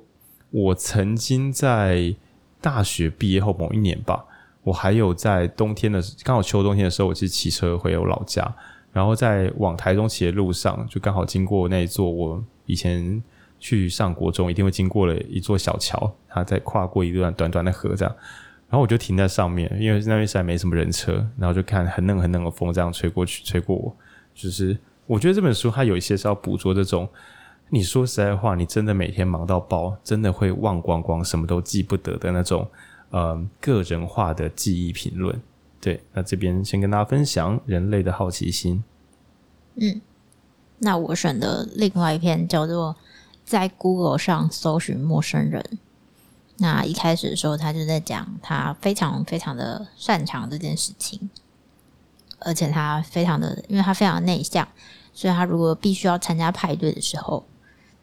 [0.53, 2.15] 我曾经在
[2.61, 4.25] 大学毕业后某一年吧，
[4.63, 8.55] 我还有在冬天的刚好秋冬天的时候，我去骑车回我老家，
[8.93, 13.21] 然后在往台中骑的路上，就刚好经过那一座我以前
[13.59, 18.15] 去上国中一定会经过的一座小桥，它在跨过一段短短的河这样。
[18.73, 23.95] 然后我就停在上面，因为那边实在没什么人车，然后就看很冷很冷的风这样吹过去，吹过我。
[24.35, 27.07] 就是我觉得这本书它有一些是要捕捉这种，
[27.69, 32.67] 你说实在话，你真的每天忙到爆，真的会忘光光，什么都记不得的那种，
[33.11, 35.39] 呃，个人化的记忆评论。
[35.79, 38.83] 对，那这边先跟大家分享人类的好奇心。
[39.75, 40.01] 嗯，
[40.79, 42.95] 那我选的另外一篇叫做
[43.45, 45.63] 《在 Google 上搜寻陌生人》。
[46.63, 51.29] 那一开始的时候，他就在讲他非常非常的擅长这件事情，
[52.39, 54.69] 而且他非常的，因为他非常内向，
[55.13, 57.45] 所以他如果必须要参加派对的时候，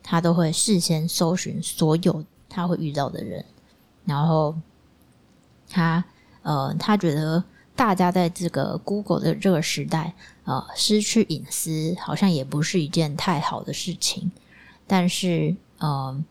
[0.04, 3.46] 他都会事先搜寻所有他会遇到的人，
[4.04, 4.54] 然后
[5.70, 6.04] 他
[6.42, 7.42] 呃，他觉得
[7.78, 14.30] 大家在这个 Google 的这个时代，呃，失去隐私好像也不是一件太好的事情，
[14.86, 16.22] 但是呃，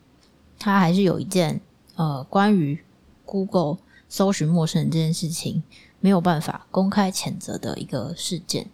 [0.59, 1.63] 他还是有一件。
[1.99, 2.79] 呃，关于
[3.25, 5.65] Google 搜寻陌生人这件事情，
[5.99, 8.69] 没有办法公开谴责的一个事件。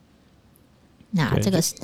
[1.10, 1.74] 那这个是，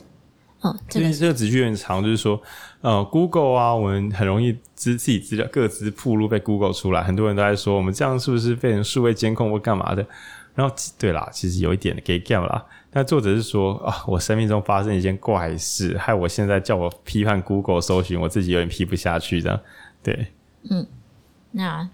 [0.62, 2.38] 嗯，这个这个子句有点长，就是说，
[2.83, 10.07] 呃，Google 啊，我们很容易资自己资料各自铺路被 Google 出来，很多人都在说，我们这样是不是被人数位监控或干嘛的？
[10.55, 12.66] 然后，对啦，其实有一点给 game 啦。
[12.92, 19.59] 那作者是说啊，我生命中发生一件怪事，害我现在叫我批判 Google 搜寻，我自己有点批不下去这样。
[20.03, 20.26] 对，
[20.68, 20.87] 嗯。
[21.52, 21.88] 那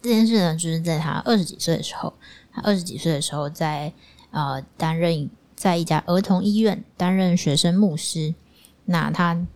[0.00, 2.12] 这件事呢，就是在他二十几岁的时候，
[2.52, 3.92] 他二十几岁的时候在，
[4.30, 8.34] 呃担任在一家儿童医院担任学生牧师。
[8.84, 9.46] 那他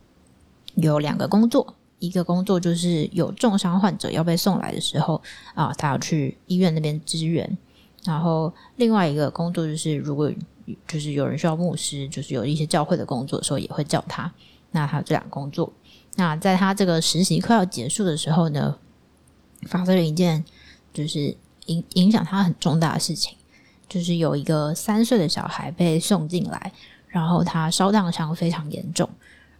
[0.74, 5.22] 有两个工作，一个工作就是有重伤患者要被送来的时候
[5.54, 7.56] 啊、他要去医院那边支援。
[8.04, 10.30] 然后另外一个工作就是，如果
[10.88, 14.32] 就是有人需要牧师，就是有一些教会的工作的时候，也会叫他。
[14.72, 15.72] 那他有这两个工作。
[16.16, 18.76] 那在他这个实习快要结束的时候呢，
[19.68, 20.44] 发生了一件
[20.92, 23.36] 就是影影响他很重大的事情，
[23.88, 26.72] 就是有一个三岁的小孩被送进来，
[27.06, 29.08] 然后他烧烫伤非常严重，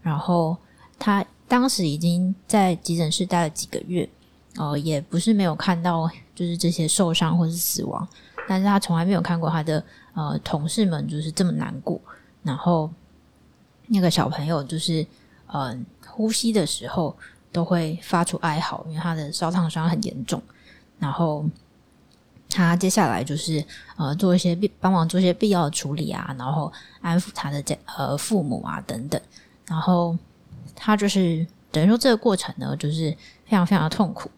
[0.03, 0.57] 然后
[0.99, 4.09] 他当时已经在急诊室待了几个月，
[4.57, 8.07] 呃，也不是没有看到就是这些受伤或是死亡，
[8.49, 9.85] 但是他从来没有看过他的
[10.15, 12.01] 呃同事们就是这么难过，
[12.43, 12.91] 然后
[13.87, 15.07] 那个小朋友就是
[15.55, 17.17] 嗯、呼吸的时候。
[17.53, 20.43] 都会发出哀嚎，因为他的烧烫伤很严重。
[20.99, 21.45] 然后
[22.49, 23.63] 他接下来就是
[23.97, 29.21] 呃做一些必帮忙做一些必要的处理啊，然后安抚他的家呃父母啊等等。
[29.67, 30.17] 然后
[30.75, 33.11] 他就是等于说这个过程呢，就是
[33.45, 34.31] 非常非常的痛苦。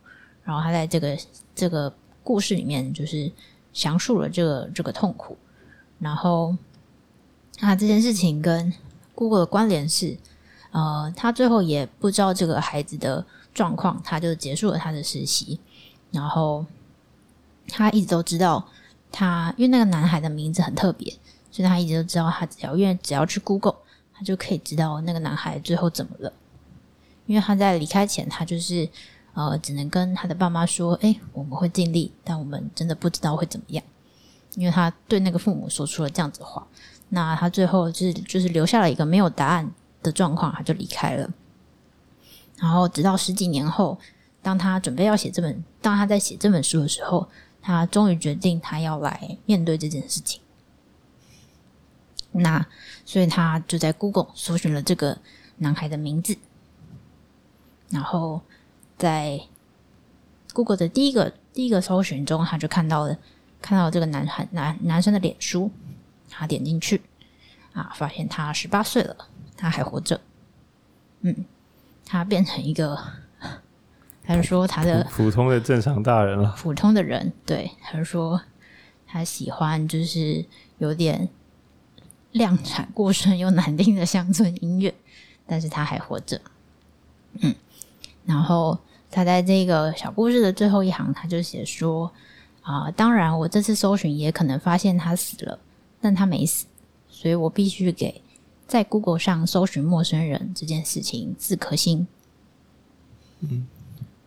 [0.42, 1.16] 然后他在这个
[1.54, 3.30] 这个故事里面就是
[3.72, 5.38] 详述了这个这个痛苦。
[6.00, 6.54] 然后
[7.60, 8.72] 啊这件事情跟
[9.14, 10.18] Google 的关联是。
[10.74, 15.60] 呃，他最后也不知道这个孩子的状况，他就结束了他的实习。
[16.10, 16.66] 然后
[17.68, 18.66] 他一直都知道
[19.12, 21.12] 他，因为那个男孩的名字很特别，
[21.52, 23.76] 所以他一直都知道他只要因为只要去 Google，
[24.12, 26.32] 他就可以知道那个男孩最后怎么了。
[27.26, 28.88] 因为他在离开前，他就是
[29.34, 33.84] 呃，只能跟他的爸妈说：“诶，我们会尽力，但我们真的不知道会怎么样。”
[34.56, 36.66] 因为他对那个父母说出了这样子的话，
[37.10, 39.70] 那他最后就是就是留下了一个没有答案
[40.04, 41.28] 的状况，他就离开了。
[42.58, 43.98] 然后直到十几年后，
[44.40, 47.28] 当他准备要写这本，当他在写这本书的时候，
[47.60, 50.40] 他终于决定他要来面对这件事情。
[52.30, 52.64] 那
[53.04, 55.18] 所以他就在 Google 搜寻了这个
[55.58, 56.36] 男孩的名字，
[57.90, 58.42] 然后
[58.98, 59.40] 在
[60.52, 63.16] Google 的第一个第一个搜寻中，他就看到了
[63.62, 65.70] 看到这个男孩男男生的脸书，
[66.28, 67.02] 他点进去
[67.72, 69.16] 啊，发现他十八岁了，
[69.64, 70.20] 他还活着。
[71.22, 71.46] 嗯，
[72.04, 72.98] 他变成一个，
[74.22, 77.32] 他就说他的普通的正常大人了，普通的人。
[77.46, 78.42] 对，他就说
[79.06, 80.44] 他喜欢就是
[80.76, 81.30] 有点
[82.32, 84.94] 量产过剩又难听的乡村音乐，
[85.46, 86.38] 但是他还活着。
[87.40, 87.54] 嗯，
[88.26, 88.78] 然后
[89.10, 92.12] 他在这个小故事的最后一行，他就写说
[92.60, 95.58] 啊、呃，当然我这次搜寻也可能发现他死了，
[96.02, 96.66] 但他没死，
[97.08, 98.20] 所以我必须给。
[98.66, 102.06] 在 Google 上搜寻陌生人这件事情四颗星。
[103.40, 103.66] 嗯，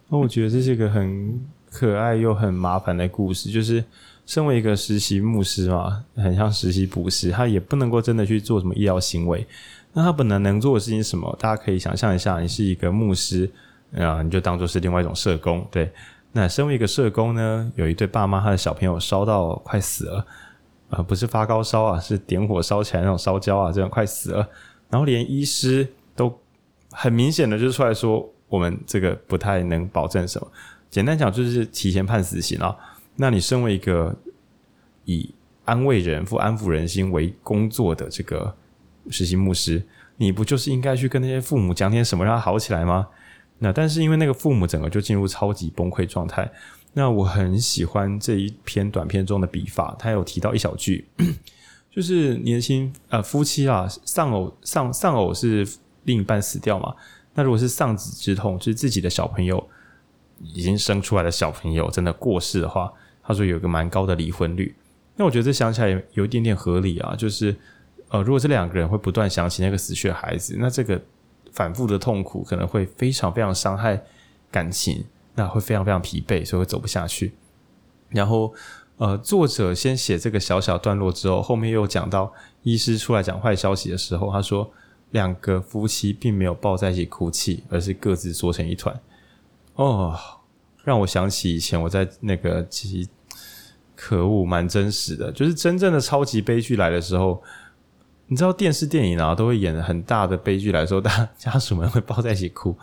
[0.09, 3.51] 那我觉得这是一个很可爱又很麻烦的故事。
[3.51, 3.83] 就是
[4.25, 9.45] 身为一个实习牧师嘛，很像实习捕食，他也不能够真的去做什么医疗行为。
[9.93, 11.35] 那他本来能做的事情是什么？
[11.39, 13.49] 大家可以想象一下，你是一个牧师
[13.95, 15.65] 啊，你就当做是另外一种社工。
[15.71, 15.91] 对，
[16.33, 20.25] 那身为一个社工呢，有一对爸妈，他的小朋友烧到快死了。
[20.89, 24.49] 啊、不是发高烧啊，是点火烧起来那种烧焦啊，这样快死了。
[24.89, 26.33] 然后连医师都
[26.91, 30.47] 很明显的就出来说，我们这个不太能保证什么。
[30.89, 32.75] 简单讲就是提前判死刑啊。
[33.17, 34.15] 那你身为一个
[35.03, 35.33] 以
[35.65, 38.55] 安慰人、或安抚人心为工作的这个
[39.09, 39.85] 实习牧师，
[40.15, 43.07] 你不就是应该去跟那些父母讲点什么，让他好起来吗？
[43.59, 46.49] 那但是因为那个父母整个就进入超级崩溃状态。
[46.98, 51.08] 那我很喜欢这一篇短篇中的笔法，他有提到一小句，
[51.93, 55.64] 就是年轻呃夫妻啊，丧偶丧丧偶是
[56.06, 56.95] 另一半死掉嘛？
[57.36, 59.64] 那如果是丧子之痛，就是自己的小朋友
[60.41, 62.91] 已经生出来的小朋友真的过世的话，
[63.22, 64.76] 他说有一个蛮高的离婚率。
[65.18, 67.56] 那我觉得这想起来有一点点合理啊，就是
[68.10, 71.00] 呃，如果这两个人会不断想起那个死去的孩子，那这个
[71.52, 74.02] 反复的痛苦可能会非常非常伤害
[74.50, 75.06] 感情。
[75.38, 77.35] 那会非常非常疲惫，所以会走不下去。
[78.09, 78.51] 然后，
[78.97, 82.33] 呃，作者先写这个小小段落之后，后面又讲到
[82.63, 84.71] 医师出来讲坏消息的时候，他说
[85.11, 88.99] 两个夫妻并没有抱在一起哭泣，而是各自缩成一团。
[89.75, 90.17] 哦，
[90.83, 93.07] 让我想起以前我在那个其实
[93.95, 97.43] 可恶，蛮真实的，就是真正的超级悲剧来的时候，
[98.25, 102.75] 你知道电视电影啊都会演很大的悲剧来的时候，大家 家属们会抱在一起哭。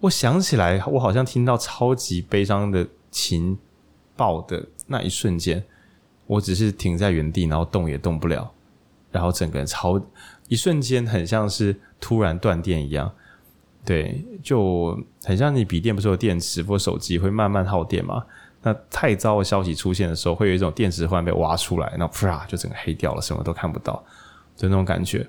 [0.00, 3.58] 我想起来，我好像听到超级悲伤的情
[4.16, 5.62] 报的那一瞬间，
[6.26, 8.50] 我只是停在原地，然后动也动不了，
[9.10, 10.00] 然后整个人超
[10.48, 13.12] 一瞬间很像是突然断电一样，
[13.84, 18.24] 对，就很像你笔电不是有电池或手机会慢慢耗电嘛？
[18.62, 24.02] 那太糟的消息出现的时候，会有一种电池忽然被挖出来，然后啪就整个黑掉了，什么都看不到，
[24.56, 25.26] 就那种感觉。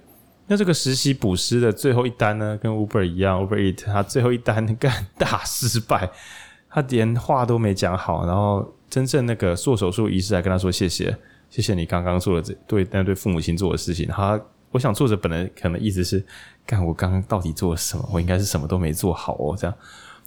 [0.52, 6.12] 那这个实习补师的最后一单呢，跟 Uber 一样，Uber Eat 他最后一单 干大失败，
[6.70, 11.16] 他连话都没讲好，然后真正那个做手术医师还跟他说谢谢，
[11.50, 14.06] 谢谢你刚刚做的这对那对父母亲做的事情。
[14.10, 14.38] 他
[14.72, 16.22] 我想作者本来可能意思是，
[16.66, 18.10] 干我刚刚到底做了什么？
[18.12, 19.74] 我应该是什么都没做好哦，这样。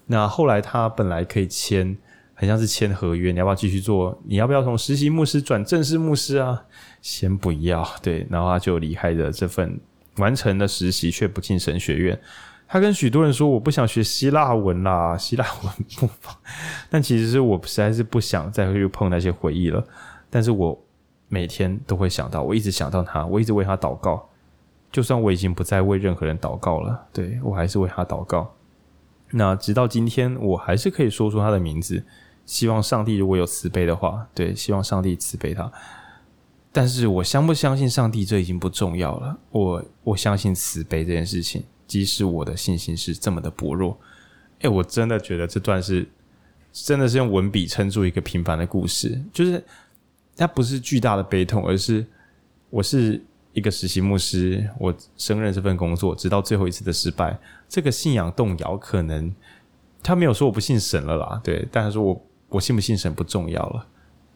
[0.07, 1.95] 那后来他本来可以签，
[2.33, 4.19] 很像是签合约，你要不要继续做？
[4.25, 6.65] 你要不要从实习牧师转正式牧师啊？
[7.03, 9.79] 先不要，对，然后他就离开了这份。
[10.17, 12.21] 完成了实习却不进神学院，
[12.67, 16.09] 他跟许多人说：“我不想学希腊文啦， 希腊文不。”
[16.91, 19.85] 但其实是我实在是不想再去碰那些回忆了。
[20.31, 20.79] 但是我
[21.29, 24.29] 每天都会想到，我一直想到他，我一直为他祷告。
[24.93, 28.55] 就算我已经不再为任何人祷告了，对，我还是为他祷告。
[29.31, 32.05] 那直到今天，我还是可以说出他的名字。
[32.47, 35.73] 希望上帝如果有慈悲的话，对，希望上帝慈悲他。
[36.77, 39.39] 但是我相不相信上帝，这已经不重要了。
[39.53, 43.97] 我我相信慈悲这件事情，即使我的信心是这么的薄弱。
[44.63, 46.05] 诶，我真的觉得这段是
[46.73, 49.63] 真的是用文笔撑住一个平凡的故事，就是
[50.37, 52.05] 它不是巨大的悲痛，而是
[52.71, 53.23] 我是
[53.53, 59.33] 一个实习牧师，我胜任这份工作，直到最后一次的失败，这个信仰动摇，可能
[60.03, 63.87] 他没有说我不信神了啦，对，但是说我我信不信神不重要了。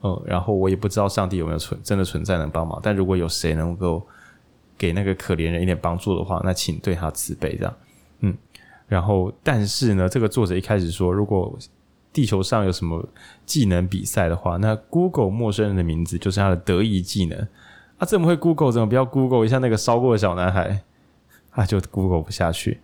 [0.02, 4.06] 嗯，然后我也不知道上帝有没有存真的存在能帮忙，但如果有谁能够
[4.76, 7.74] 给那个可怜人一点帮助的话，那请对他慈悲，这样。
[8.20, 8.36] 嗯，
[8.86, 11.58] 然后但是呢，这个作者一开始说，如果
[12.12, 13.04] 地球上有什么
[13.44, 17.36] 技能比赛的话，那 Google 陌生人的名字就是他的得意技能。
[17.98, 20.84] 啊，这么会 Google，怎么不要 Google 一下那个烧过的小男孩？
[21.50, 22.80] 啊，就 Google 不下去。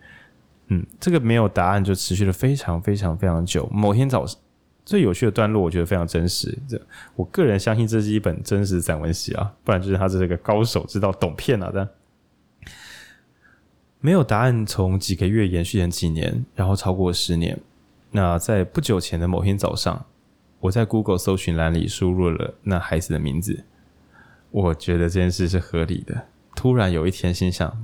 [0.66, 3.68] 嗯，这个没有答案就持续了非常非常非常久。
[3.72, 4.40] 某天早上。
[4.84, 6.56] 最有趣的段落，我觉得非常真实。
[6.68, 6.80] 这
[7.16, 11.70] 我个人相信这是一本真实散文集啊，不然就是他这是个高手，知道懂骗啊。
[11.74, 11.88] 但
[14.00, 17.58] 没有答案，从几个月延续成几年，然后超过十年。
[18.10, 20.04] 那在不久前的某天早上，
[20.60, 23.64] 我在 Google 搜寻栏里输入了那孩子的名字，
[24.50, 26.26] 我觉得这件事是合理的。
[26.54, 27.76] 突然有一天心想，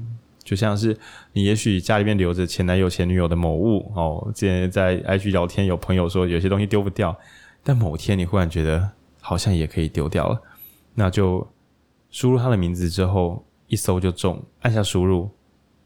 [0.50, 0.98] 就像是
[1.32, 7.16] 你也许家里面留着前男友前女友的某物哦，之前在 IG 聊天有朋友说有些东西丢不掉，
[7.62, 8.90] 但某天你忽然觉得
[9.20, 10.42] 好像也可以丢掉了，
[10.96, 11.46] 那就
[12.10, 15.30] 输入他的名字之后一搜就中，按下输入，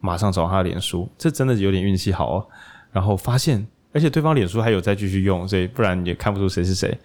[0.01, 2.47] 马上找他的脸书，这真的有点运气好哦。
[2.91, 3.67] 然后发现。
[3.93, 6.99] 而且对方脸书还有再继续用，所以不然也看不出谁是谁。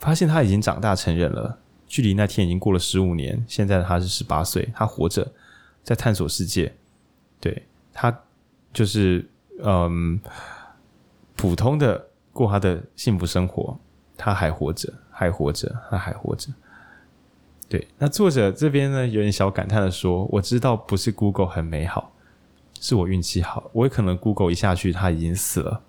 [0.00, 1.56] 发现他已经长大成人了，
[1.86, 3.44] 距离那天已经过了十五年。
[3.46, 5.30] 现在他是十八岁，他活着，
[5.84, 6.72] 在探索世界。
[7.42, 8.22] 对，他
[8.72, 9.28] 就是
[9.62, 10.18] 嗯，
[11.36, 13.78] 普通的过他的幸福生活。
[14.14, 16.48] 他还活着，还活着，他还活着。
[17.68, 22.12] 对，那作者这边呢，有点小感叹的说：“我知道不是 Google 很美好，
[22.78, 23.68] 是我运气好。
[23.72, 25.82] 我也可能 Google 一下去，他已经死了。”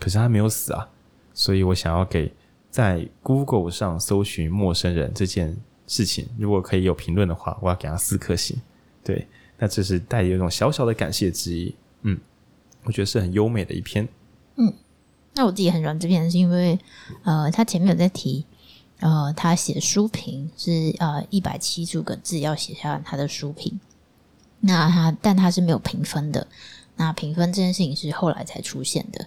[0.00, 0.88] 可是他没有死啊，
[1.32, 2.32] 所以我想要给
[2.68, 8.60] 在 Google 上搜寻陌生人这件事情，如果可以有评论的话，我要给他四颗星。
[9.04, 9.28] 对，
[9.58, 11.74] 那这是带有一种小小的感谢之意。
[12.02, 12.18] 嗯，
[12.84, 14.08] 我觉得是很优美的一篇。
[14.56, 14.72] 嗯，
[15.34, 16.78] 那我自己很喜欢这篇，是因为
[17.24, 18.44] 呃，他前面有在提，
[19.00, 23.78] 呃，他写书评是呃一百七十五个字要写下他的书评，
[24.60, 26.46] 那他但他是没有评分的，
[26.96, 29.26] 那评分这件事情是后来才出现的。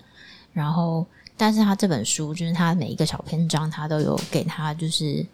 [0.53, 1.05] 然后，
[1.37, 5.25] 但是他这本书就是他每一个小篇章，他都有给他就是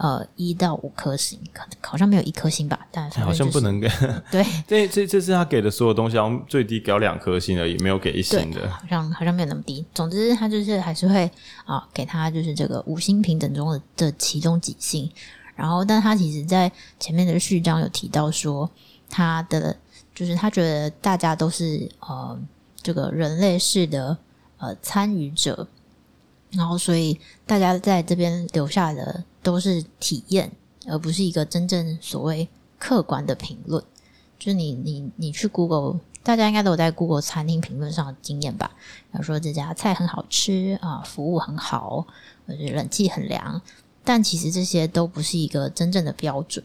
[0.00, 3.88] 呃一到五颗星，可能好像没有一颗星吧，但、就是、好像不能给。
[4.30, 9.84] 对， 这这这是他给的所有东西，好像最低给两颗星而已，没有给一星的，好像好像没有那么低。
[9.94, 11.30] 总之，他就是还是会
[11.64, 15.10] 啊给他就是这个五星平等中的这其中几星。
[15.54, 18.68] 然后，但他其实在前面的序章有提到说，
[19.08, 19.76] 他的
[20.14, 22.38] 就是他觉得大家都是呃
[22.82, 24.16] 这个人类式的。
[24.62, 25.66] 呃，参与者，
[26.50, 30.50] 然后所以大家在这边留下的都是体验，
[30.86, 33.82] 而不是一个真正所谓客观的评论。
[34.38, 38.70] 就是你你你去 Google，大家应该都有在 Google 餐厅评论上的经验吧？
[39.12, 42.06] 比如说这家菜很好吃啊，服务很好，
[42.46, 43.60] 或者冷气很凉，
[44.02, 46.64] 但其实这些都不是一个真正的标准。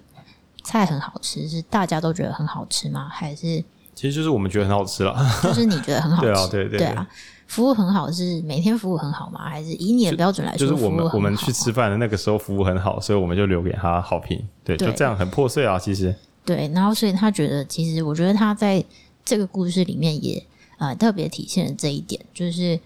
[0.63, 3.09] 菜很好吃，是大家都觉得很好吃吗？
[3.09, 3.63] 还是
[3.93, 5.13] 其实就是我们觉得很好吃了，
[5.43, 6.27] 就是你觉得很好吃？
[6.31, 7.07] 对啊，对对对，对啊。
[7.47, 9.47] 服务很好，是每天服务很好吗？
[9.49, 14.37] 还是以你的标准来说，就是我们我们去吃饭的那个时候服务很好，所以我们就留给他好评。
[14.63, 16.13] 对，对就这样很破碎啊，其实。
[16.43, 18.83] 对，然后所以他觉得，其实我觉得他在
[19.23, 20.43] 这个故事里面也
[20.77, 22.79] 呃特别体现了这一点，就是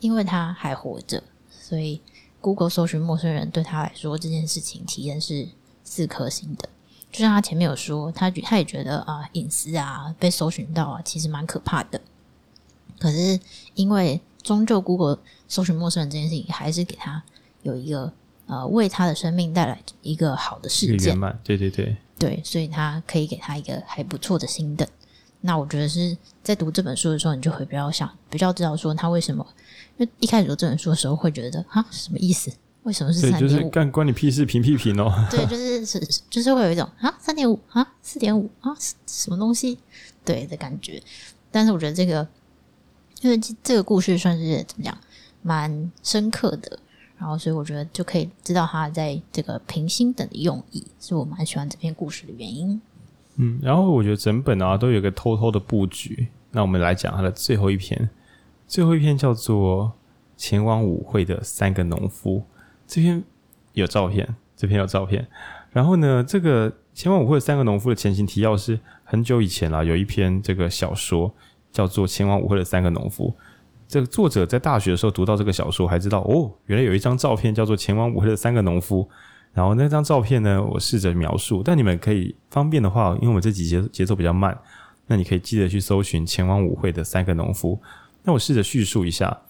[0.00, 2.00] 因为他还活着，所以
[2.40, 5.48] Google 搜寻陌生人对他来说这件事情体验是
[5.84, 6.68] 四颗星的。
[7.10, 12.00] 就像他前面有说，他他也觉得啊隐私啊被搜寻到啊，其实蛮可怕的。
[13.02, 13.40] 可是，
[13.74, 17.20] 因为终究 Google 搜寻陌生人这件事情，还是给他
[17.62, 18.12] 有一个
[18.46, 21.18] 呃，为他的生命带来一个好的事件。
[21.42, 24.86] 对对对，对，所以他可以给他一个还不错的星等。
[25.40, 29.44] 那我觉得是在读这本书的时候，你就会比较想，比较知道说他为什么。
[29.96, 32.52] 因为一开始读这本书的时候，会觉得啊，什么意思？
[32.84, 33.48] 为什么是三点五？
[33.48, 35.12] 就是干关你屁事，评屁评哦。
[35.28, 36.00] 对，就是 是
[36.30, 38.70] 就是会有一种啊，三点五啊，四点五啊，
[39.08, 39.78] 什么东西？
[40.24, 41.02] 对的感觉。
[41.50, 42.24] 但是我觉得这个。
[43.22, 44.96] 因为这个故事算是怎么讲，
[45.42, 46.78] 蛮深刻的，
[47.16, 52.80] 然后所以我觉得就可以知道他在这个平心等的用意，是我蛮喜欢这篇故事的原因。
[53.36, 56.26] 嗯，然后我觉得整本啊都有个偷偷的布局。
[56.50, 58.10] 那我们来讲它的最后一篇，
[58.66, 59.86] 最后一篇叫做
[60.36, 62.38] 《前往舞会的三个农夫》。
[62.86, 63.22] 这篇
[63.72, 65.26] 有照片，这篇有照片。
[65.70, 71.32] 然后呢，这个前往舞会的三个农夫的前情提要是很久以前啦，有一篇这个小说。
[71.72, 73.28] 叫做《前往舞会的三个农夫》。
[73.88, 79.02] 这个作者在大学的时候读到这个小说，还知道哦，原来有一张照片叫做《前往舞会的三个农夫》。
[79.52, 84.56] 然后那张照片呢，我试着描述，但你们可以方便的话，因为我这集节节奏比较慢，
[85.08, 87.78] 那你可以记得去搜寻《前往舞会的三个农夫》。
[88.22, 89.42] 那我试着叙述一下，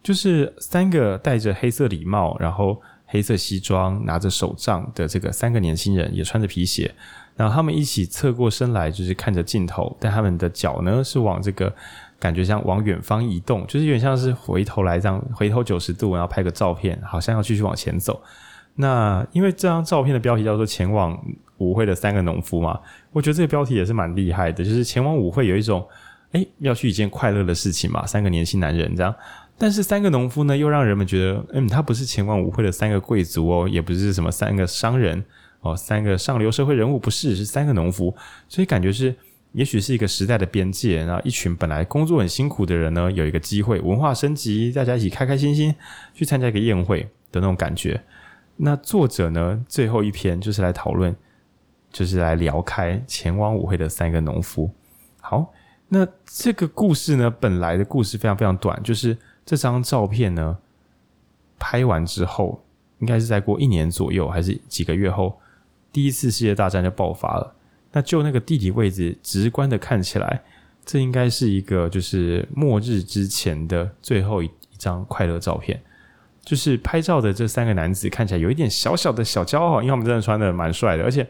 [0.00, 6.94] 就是三个戴着黑色礼帽，然后黑色西装，拿着手杖的这个三个年轻人，也穿着皮鞋。
[7.38, 11.72] 然后他们一起侧过身来，就是看着镜头，但他们的脚呢是往这个
[12.18, 18.20] 感觉像往远方移动，就是有点像是回头来这样回头九十度，然后拍个照片，好像要继续往前走。
[18.74, 21.16] 那因为这张照片的标题叫做“前往
[21.58, 22.80] 舞会的三个农夫”嘛，
[23.12, 25.86] 我觉得这个标题也是蛮厉害的，就是前往舞会有一种
[26.32, 29.14] 诶要去一件快乐的事情嘛，三个年轻男人这样，
[29.56, 35.24] 但是三个农夫呢又让人们觉得，嗯，他不是前往舞会的三个贵族哦，也不是什么三个商人。
[35.60, 38.14] 哦，三个上流社会人物不是，是三个农夫，
[38.48, 39.14] 所以感觉是
[39.52, 45.74] 也许是一个时代的边界，然后一群本来工作很辛苦的人呢，有一个机会文化升级，大家一起开开心心
[46.14, 47.02] 去参加一个宴会
[47.32, 48.02] 的那种感觉。
[48.56, 51.14] 那作者呢，最后一篇就是来讨论，
[51.92, 54.70] 就是来聊开前往舞会的三个农夫。
[55.20, 55.52] 好，
[55.88, 60.58] 那这个故事呢，本来的故事非常非常短，就是这张照片呢，
[61.58, 62.62] 拍完之后，
[62.98, 65.38] 应该是在过一年左右，还是几个月后，
[65.92, 67.54] 第一次世界大战就爆发了。
[67.92, 70.42] 那就那个地理位置，直观的看起来，
[70.84, 75.80] 这应该是一个就是末日之前的最后一一张快乐照片。
[76.44, 81.04] 就是拍照的这三个男子看起来有一点小小的小骄傲，因为他们真的穿的蛮帅的。
[81.04, 81.26] 而且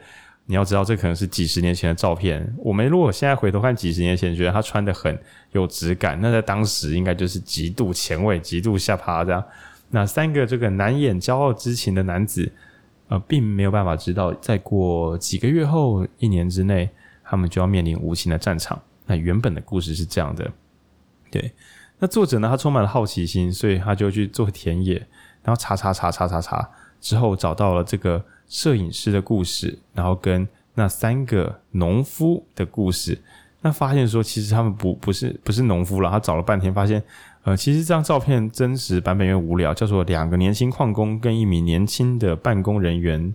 [0.46, 2.54] 你要知道，这可能是几十年前的照片。
[2.58, 5.16] 我们如果现在回头看几十年前，觉得他穿的很
[5.52, 9.42] 有质感，那在当时应该就是极度前卫、极度下趴这样。
[9.90, 12.50] 那三个这个难掩骄傲之情的男子。
[13.08, 16.88] 呃，并没有办法知道，再过几个月后，一年之内，
[17.24, 18.80] 他们就要面临无情的战场。
[19.06, 20.50] 那原本的故事是这样的，
[21.30, 21.52] 对。
[21.98, 24.94] 那作者呢，他充满了好奇心，所以他就去做田野，
[25.42, 33.18] 然后查查查查查查，之后找到了这个摄影师的故事，然后跟那三个农夫的故事。
[33.62, 36.10] 那发现说，其实他们不不是不是农夫了。
[36.10, 37.02] 他找了半天，发现。
[37.48, 43.34] 呃，其实这张照片真实版本有点无聊，叫做两个年轻矿工跟一名年轻的办公人员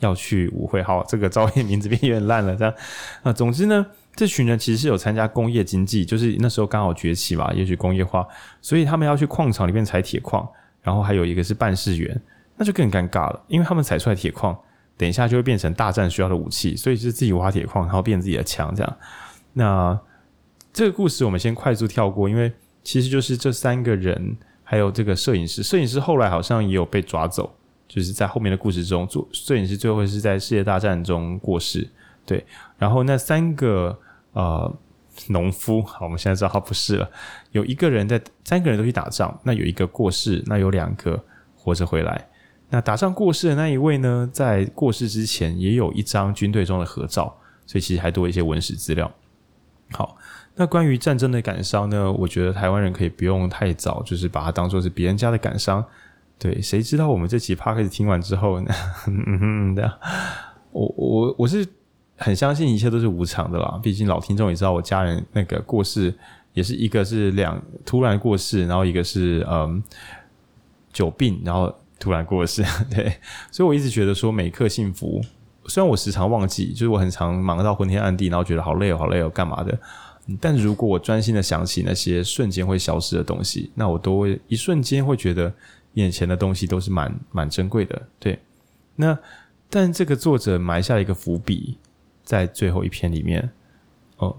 [0.00, 0.82] 要去舞会。
[0.82, 2.54] 好，这个照片名字变有点烂了。
[2.54, 2.74] 这样，
[3.22, 8.28] 啊总之呢，这群人其实是有参加工业经济，就是那时候刚好崛起嘛，也许工业化，
[8.60, 10.46] 所以他们要去矿场里面采铁矿，
[10.82, 12.20] 然后还有一个是办事员，
[12.58, 14.54] 那就更尴尬了，因为他们采出来铁矿，
[14.98, 18.96] 等一下就会变成大战需要的武器，所以是自己挖铁矿，然后变自己的枪这样。
[19.54, 19.98] 那
[20.74, 22.52] 这个故事我们先快速跳过，因为。
[22.86, 25.60] 其实就是这三个人，还有这个摄影师。
[25.60, 27.52] 摄影师后来好像也有被抓走，
[27.88, 31.90] 就是在后面的故事中，做摄影师最后是在世界大战中过世。
[32.24, 32.46] 对，
[32.78, 33.98] 然后那三个
[34.34, 34.72] 呃
[35.30, 37.10] 农夫，好，我们现在知道他不是了。
[37.50, 41.20] 有一个人在，三个人都去打仗，那有一个过世，那有两个
[41.56, 42.28] 活着回来。
[42.70, 49.12] 那打仗过世的那一位呢，在过世之前也有一张军队中的合照，所以其实还多一些文史资料。
[49.90, 50.16] 好。
[50.58, 52.10] 那关于战争的感伤呢？
[52.10, 55.84] 我觉得台湾人可以不用太早，就是把它当做是别人家的感伤。
[56.38, 58.70] 对，谁知道我们这期 podcast 听完之后呢？
[59.06, 59.92] 嗯哼，这样，
[60.72, 61.66] 我我我是
[62.16, 63.78] 很相信一切都是无常的啦。
[63.82, 66.14] 毕竟老听众也知道，我家人那个过世
[66.54, 69.82] 也是一个是两突然过世，然后一个是嗯
[70.92, 72.62] 久病，然后突然过世。
[72.90, 73.12] 对，
[73.50, 75.22] 所以我一直觉得说每刻幸福，
[75.66, 79.78] 虽然我时常忘记，就是我很常忙到昏天暗地，然后觉得好累哦，好累哦，干嘛的。
[80.40, 85.54] 但如果我专心的想起那些瞬间会消失的东西，那我都会一瞬间会觉得
[85.92, 88.02] 眼前的东西都是蛮蛮珍贵的。
[88.18, 88.36] 对，
[88.96, 89.16] 那
[89.70, 91.78] 但这个作者埋下了一个伏笔，
[92.24, 93.48] 在最后一篇里面，
[94.16, 94.36] 哦，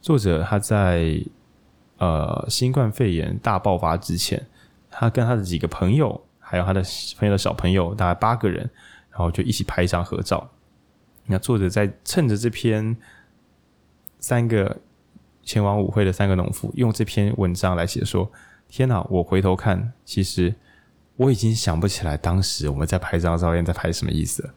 [0.00, 1.20] 作者他在
[1.98, 4.46] 呃新冠肺炎大爆发之前，
[4.88, 6.80] 他跟他的几个朋友，还有他的
[7.18, 8.70] 朋友的小朋友，大概八个人，
[9.10, 10.48] 然后就一起拍一张合照。
[11.26, 12.96] 那作者在趁着这篇
[14.20, 14.78] 三个。
[15.42, 18.30] 前往舞会的三个农夫用这篇文章来写说
[18.68, 19.04] ：“天哪！
[19.10, 20.54] 我回头看，其实
[21.16, 24.50] 我已经想不起来当时我们在拍这张照片在拍什么意思了。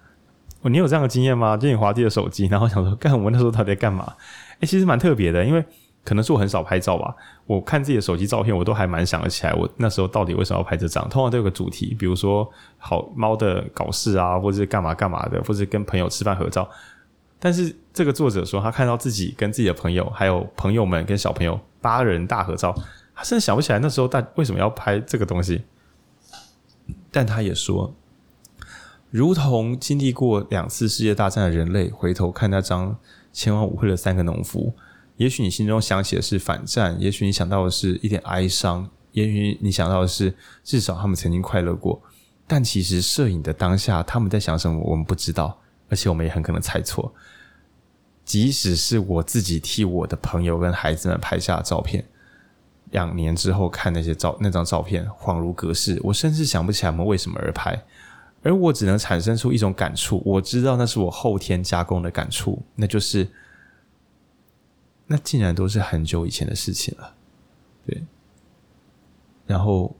[0.61, 1.57] 哦，你有这样的经验吗？
[1.57, 4.13] 就你滑自己的手机，然后想说，干我们那时候到底在干嘛？
[4.59, 5.63] 诶，其实蛮特别的，因为
[6.03, 7.15] 可能是我很少拍照吧。
[7.45, 11.07] 我看自己的手机照片，我都还蛮想得起来，我那时候到底为什么要拍这张？
[11.09, 16.69] 通常都有个主题，比如说好猫的搞事啊，或者是干嘛干嘛的，或者是跟朋友吃饭合照。”
[17.45, 22.73] 但是这个作者说，他看到自己跟自己的朋友，还有朋友们跟小朋友八人大合照，
[23.13, 25.61] 他甚至想不起来那时候大为什么要拍这个东西。
[27.11, 27.93] 但他也说，
[29.11, 32.97] 如同经历过两次世界大战的人类，回头看那张
[33.31, 34.73] 前往舞会的三个农夫，
[35.17, 40.33] 也许你心中想起的是反战，也许你想到的是一点哀伤，也许你想到的是
[40.63, 42.01] 至少他们曾经快乐过。
[42.47, 45.59] 但其实摄影的当下，他们在想什么，我们不知道。
[45.87, 47.13] 而且我们也很可能猜错，
[48.26, 52.03] 即使是我自己替我的朋友跟孩子们拍下的照片，
[52.91, 57.86] 两年之后看那些照那张照片，恍如隔世，我甚至想不起来我们为什么而拍，
[58.41, 63.30] 而我只能产生出一种感触，我知道那是我后天加工的感触，那就是，
[65.07, 67.13] 那竟然都是很久以前的事情了，
[67.86, 68.03] 对，
[69.45, 69.95] 然后。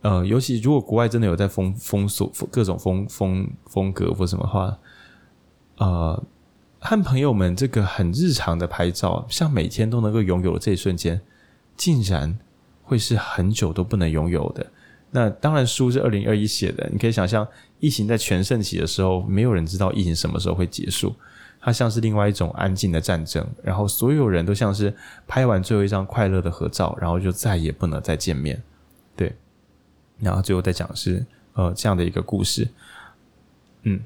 [0.00, 4.78] 呃，尤其如果国外真的有在封封锁各种风风风格或什么话，
[5.78, 6.22] 呃，
[6.80, 11.20] 和朋友们这个很日常的拍照，像每天都能够拥有的这一瞬间，
[11.76, 12.38] 竟然
[12.82, 14.66] 会是很久都不能拥有的。
[15.10, 17.46] 那当然，书是二零二一写的，你可以想象，
[17.80, 21.14] 疫情在全盛期的时候，没有人知道疫情什么时候会结束。
[21.60, 24.94] 它像是另外一种安静的战争，然后所有人都像是
[25.26, 28.62] 拍完最后一张快乐的合照，然后就再也不能再见面。
[29.16, 29.34] 对，
[30.20, 31.24] 然后最后再讲是
[31.54, 32.68] 呃这样的一个故事。
[33.82, 34.00] 嗯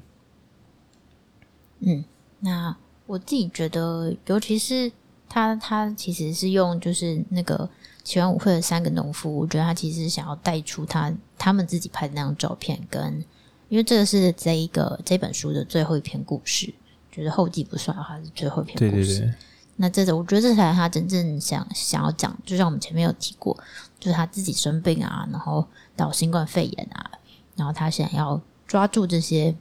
[1.81, 2.03] 嗯，
[2.43, 2.75] 那
[3.05, 4.91] 我自己觉得，尤其是
[5.27, 7.69] 他他其实是用就是那个
[8.03, 13.23] 奇幻舞会的三个农夫，我觉得他其实想要带出他他们自己拍的那张照片，跟
[13.69, 16.73] 因为这个是这一个这本书的最后一篇故事。
[17.15, 19.19] 就是后记不算的话，是最后一篇故事。
[19.19, 19.33] 对对对，
[19.75, 23.55] 那这个我觉得这才是他真正想想要讲，就像我们前面有提过，
[23.99, 25.63] 就是他自己生病啊，然后
[25.95, 27.11] 到新冠肺炎啊，
[27.55, 29.55] 然后他想要抓住这些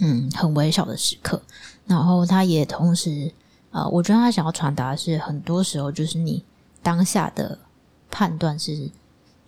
[0.00, 1.40] 嗯很微小的时刻，
[1.90, 3.32] 然后他也同时
[3.72, 6.44] 呃，我觉得他想要传达的是，很多时候就是你
[6.84, 7.58] 当下的
[8.08, 8.88] 判断是，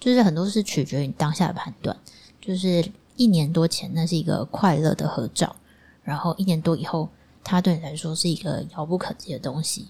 [0.01, 1.97] 就是很多是取决于你当下的判断。
[2.41, 2.85] 就是
[3.15, 5.55] 一年多前，那是一个快乐的合照。
[6.03, 7.09] 然后一年多以后，
[7.45, 9.87] 它对你来说是一个遥不可及的东西。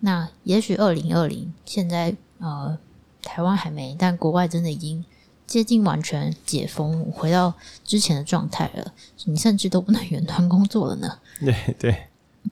[0.00, 2.76] 那也许二零二零现在呃，
[3.22, 5.04] 台湾还没，但国外真的已经
[5.46, 8.92] 接近完全解封，回到之前的状态了。
[9.26, 11.18] 你甚至都不能远端工作了呢。
[11.40, 11.96] 对对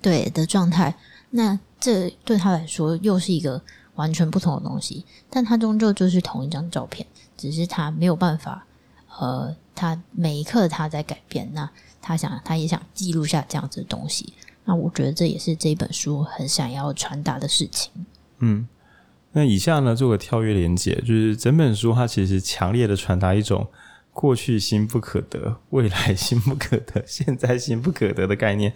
[0.01, 0.95] 对的状态，
[1.30, 3.62] 那这对他来说又是一个
[3.95, 5.05] 完全不同的东西。
[5.30, 7.07] 但他终究就是同一张照片，
[7.37, 8.66] 只是他没有办法，
[9.18, 11.49] 呃，他每一刻他在改变。
[11.53, 11.68] 那
[12.01, 14.33] 他想，他也想记录下这样子的东西。
[14.64, 17.91] 那我觉得这也是这本书很想要传达的事情。
[18.39, 18.66] 嗯，
[19.33, 23.66] 那以下呢，做个跳跃连接，就是整本书它其实强烈的传达一种
[24.12, 28.72] 过去心不可得、未来心不可得、现在心不可得的概念。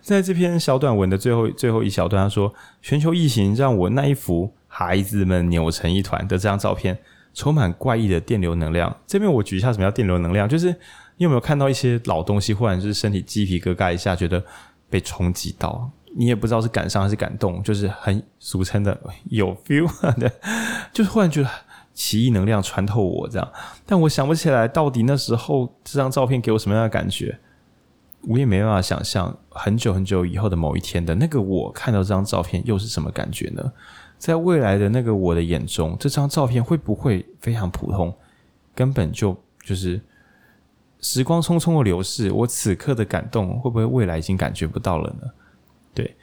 [0.00, 6.98] 在这篇小短文的最后最后一小段，他说：“全球疫情让我那一幅孩子们扭成一团的这张照片，
[7.32, 10.74] 充满怪异的电流能量。”这边我举一下什么叫电流能量，就是。
[11.16, 14.44] 你有没有看到一些老东西，忽然就是身体鸡皮疙瘩一下，觉得
[14.90, 20.28] 被冲击到，你也不知道是感伤还是感动，就是很俗称的有 feel 的，
[20.92, 21.48] 就是忽然觉得
[21.94, 23.52] 奇异能量穿透我这样。
[23.86, 27.38] 但我想不起来到底那时候这张照片给我什么样的感觉，
[28.22, 33.72] 我也没办法想象很久很久以后的某一天的那个我看到这张照片又是什么感觉呢？
[34.18, 38.14] 在未来的那个我的眼中，这张照片会不会非常普通，
[38.74, 39.34] 根本就
[39.64, 40.00] 就是。
[41.00, 45.28] 时光匆匆的流逝，我此刻的感动会不会未来已经感觉不到了呢？
[45.92, 46.16] 对，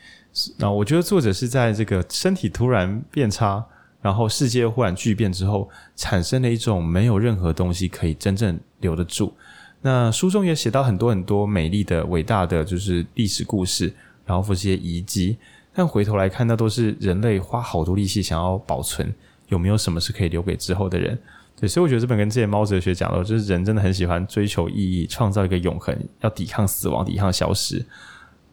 [0.58, 3.64] 那我觉得作者是在这个身体突然变差，
[4.02, 9.34] 然后世界忽然巨变之后，产生了一种没有任何东西可以真正留得住。
[9.82, 13.94] 那书中也写到很多很多美丽的、伟大的就是历史故事，
[14.26, 15.38] 然后这些遗迹，
[15.74, 19.14] 但回头来看，那都是人类花好多力气想要保存，
[19.48, 21.18] 有没有什么是可以留给之后的人？
[21.60, 27.86] 对，所以我觉得这本跟这些猫哲学讲的，就是人真的很喜欢追求意义，创造一个永恒，要抵抗死亡，抵抗消失。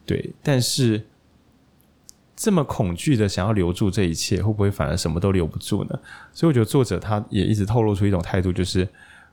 [0.04, 1.06] 对，但是
[2.38, 5.98] 这么恐惧的想要留住这一切，会不会反而什么都留不住呢？
[6.32, 8.88] 所以我觉得作者他也一直透露出一种态度，就是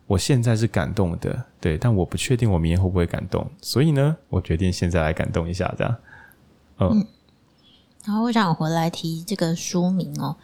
[0.07, 5.95] 我现在是感动的，对，但我不确定我明天会不会感动，所以呢，我决定现在来感动一下，这样。
[6.79, 7.05] 嗯，
[8.05, 10.35] 然后我想回来提这个书名哦，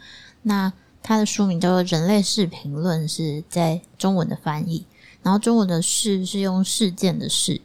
[0.42, 0.72] 那。
[1.04, 4.86] 它的书名叫做《人类世评论》，是在中文的翻译。
[5.20, 7.60] 然后中文的“事”是用事件的“事”，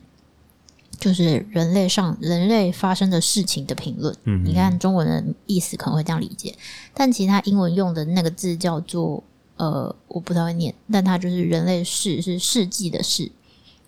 [0.98, 4.16] 就是人类上人类发生的事情的评论。
[4.24, 6.56] 嗯，你看中文的意思可能会这样理解，
[6.94, 9.24] 但其他英文用的那个字叫做
[9.58, 13.32] 呃，我不太会念，但它就是“人类世”是世纪的“世”，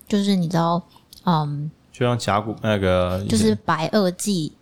[0.07, 0.81] 就是你知道，
[1.25, 4.53] 嗯，就像甲骨那个，就是白垩纪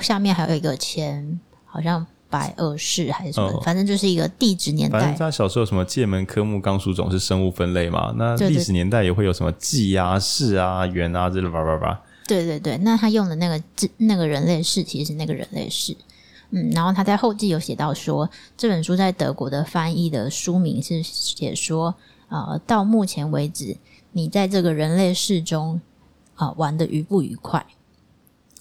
[0.00, 2.06] 下面还有一个前，好像。
[2.28, 3.60] 百二世还是什么、哦？
[3.64, 4.98] 反正就是一个地质年代。
[4.98, 8.12] 反正他小时候什么界门科目纲属种是生物分类嘛？
[8.16, 12.02] 那历史年代也会有什么纪啊、世啊、元啊之类吧吧吧。
[12.26, 13.62] 对对对，那他用的那个，
[13.98, 15.96] 那个人类世其实是那个人类世。
[16.50, 21.94] 嗯，然后他在后记有写到说，这本书在德国的翻译的书名是写说，
[22.28, 23.76] 呃，到目前为止，
[24.12, 25.80] 你在这个人类世中
[26.34, 27.64] 啊、呃、玩的愉不愉快？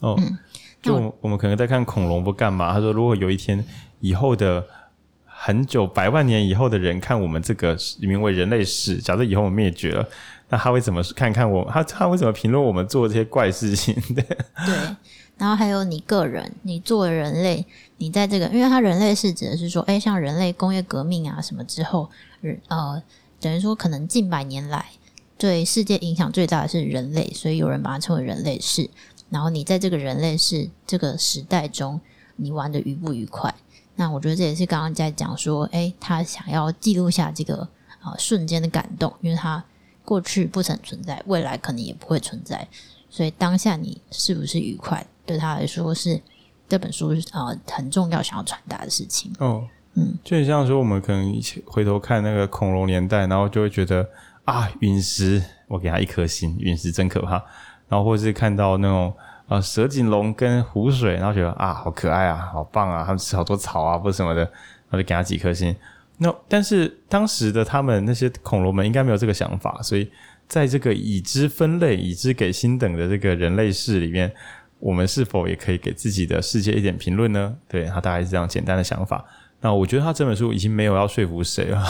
[0.02, 0.16] 哦。
[0.20, 0.38] 嗯
[0.86, 2.74] 就我们可能在看恐龙不干嘛？
[2.74, 3.64] 他说，如果有一天
[4.00, 4.64] 以后的
[5.26, 10.08] 很久百万年以后的人看我们这个名为人类史，假设以后我们灭绝了，
[10.50, 11.70] 那他会怎么看看我？
[11.72, 13.94] 他他会怎么评论我们做这些怪事情？
[14.14, 14.24] 对
[14.66, 14.96] 对。
[15.38, 17.66] 然后还有你个人，你作为人类，
[17.98, 22.10] 你在这个，因为他人类是指的是说，哎，像人类工业革命啊什么之后，
[22.70, 23.04] 呃，
[23.42, 24.86] 等于说可能近百年来
[25.38, 28.90] 对世界影响最大的是人类，所以有人把它称为人类世。
[29.30, 32.00] 然后你在这个人类是这个时代中，
[32.36, 33.54] 你玩的愉不愉快？
[33.96, 37.58] 那我觉得这也是刚刚在讲说，诶，他想要记录下这个
[38.02, 39.64] 啊、呃、瞬间的感动，因为他
[40.04, 42.68] 过去不曾存在，未来可能也不会存在，
[43.10, 45.06] 所以当下你是不是愉快？
[45.26, 46.22] 对他来说是
[46.68, 49.32] 这本书呃很重要想要传达的事情。
[49.40, 54.08] 哦，嗯，就很像说我们可能一起回头看那个恐龙年代，然后就会觉得
[54.44, 57.44] 啊，陨石，我给他一颗星，陨石真可怕。
[57.96, 59.14] 然后或者是看到那种
[59.48, 64.52] 呃蛇颈龙跟湖水，然后觉得啊好可爱啊，好棒啊，他们吃好多草啊，或者什么的，然
[64.90, 65.74] 后就给他几颗星。
[66.18, 70.12] 那但是当时的他们那些恐龙们应该没有这个想法，所以
[70.46, 74.30] 在这个已知分类、已知给星等的这个人类世里面，
[74.80, 77.56] 我们是否也可以给自己的世界一点评论呢？
[77.70, 79.24] 对，他大概是这样简单的想法。
[79.62, 81.82] 那我觉得他这本书已经没有要说服谁了，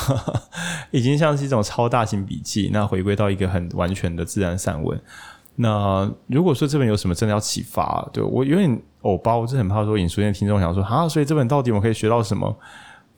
[0.91, 5.01] 已经像是一种超大型笔记，那回归到一个很完全的自然散文。
[5.55, 12.57] 那如果说这本有什么真的要启发，对，我有点偶包，我是很怕说引书店听众想说啊，所以这本到底我可以学到什么？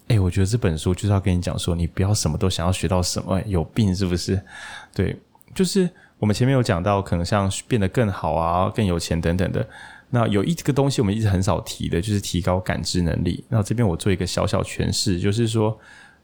[0.09, 4.41] 哎、我觉得这本书就是要跟你讲说，你不要什么都想要学到什么，有病是不是？
[4.93, 5.19] 对，
[5.53, 9.67] 就是我们前面有讲到，可能像变得更好啊，更有钱等等的。
[10.09, 13.43] 那有一个东西我们一直很少提的，就是提高感知能力。
[13.49, 15.77] 那这边我做一个小小诠释，就是说，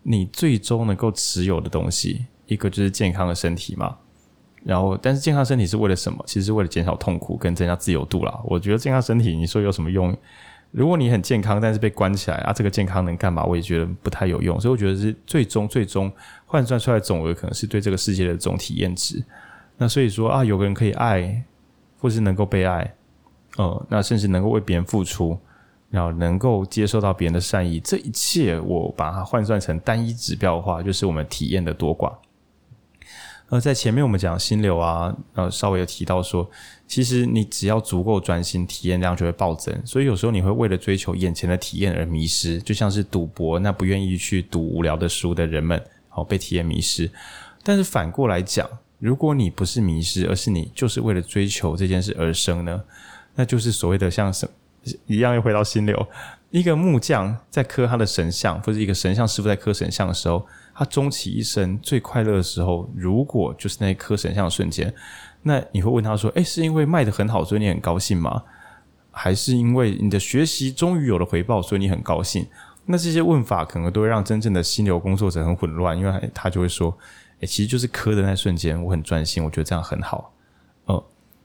[0.04, 3.98] 你最终能够持有的东西，一个就是健康的身体嘛。
[4.66, 6.24] 然后，但是健康身体是为了什么？
[6.26, 8.40] 其实是为了减少痛苦跟增加自由度啦。
[8.46, 10.16] 我觉得健康身体，你说有什么用？
[10.72, 13.44] 如果你很健康，但是被关起来啊，这个健康能干嘛？
[13.44, 14.60] 我也觉得不太有用。
[14.60, 16.12] 所以我觉得是最终最终
[16.46, 19.24] 换算出来总额，可能是对这个世界的总体验值。
[19.78, 21.44] 那所以说啊，有个人可以爱，
[22.00, 22.94] 或是能够被爱，
[23.58, 25.38] 呃，那甚至能够为别人付出，
[25.90, 32.14] 然后能够接受到别人的善意，这一切我把它换算成单一指标的话，就是我们体验的多寡。
[33.54, 36.50] 而在前面我们讲心流啊，呃，稍微有提到说，
[36.88, 39.72] 其实你只要足够专心，体验量就会暴增。
[39.86, 45.80] 所以有时候你会为了追求眼前的体验而迷失，就像是赌博，那不愿意去读无聊的书的人们，
[46.10, 47.08] 好被体验迷失。
[47.62, 52.82] 但是反过来讲，如果你不是迷失，而是你就是为了追求这件事而生呢，
[53.36, 54.50] 那就是所谓的像什
[55.06, 56.08] 一样，又回到心流。
[56.50, 60.44] 一个木匠在刻他的神像，或者一个神像师傅在刻神像的时候。
[60.76, 64.94] 他终其一生最快乐的时候，如果就是那一颗神像的瞬间，
[65.44, 68.44] 那你会问他说：“诶，是因为卖得很好，所以你很高兴吗？
[69.12, 72.48] 还是因为你的学习终于有了回报，所以你很高兴？”
[72.86, 76.98] 那这些问法可能都会让真正的心流工作者很混乱，因为他就会说
[77.40, 80.34] ：“诶，其实就是磕的那瞬间，我很专心，我觉得这样很好。”
[80.88, 81.02] 嗯，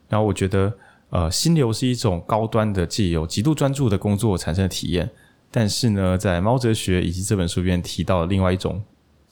[0.09, 0.73] 然后我觉得，
[1.11, 5.09] 呃，心流是一种高端的、借由极度专注的工作产生的体验。
[5.51, 8.81] 但是呢，在猫哲学以及这本书里面提到了另外一种。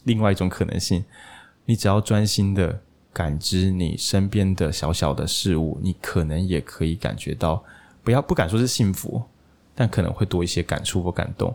[0.08, 1.04] 另外一种可能性，
[1.66, 2.82] 你只要专心的
[3.14, 7.64] 感知你身边的小小的事物，你可能也可以感觉到，
[8.04, 9.22] 不要不敢说是幸福，
[9.76, 11.54] 但可能会多一些感触或感动。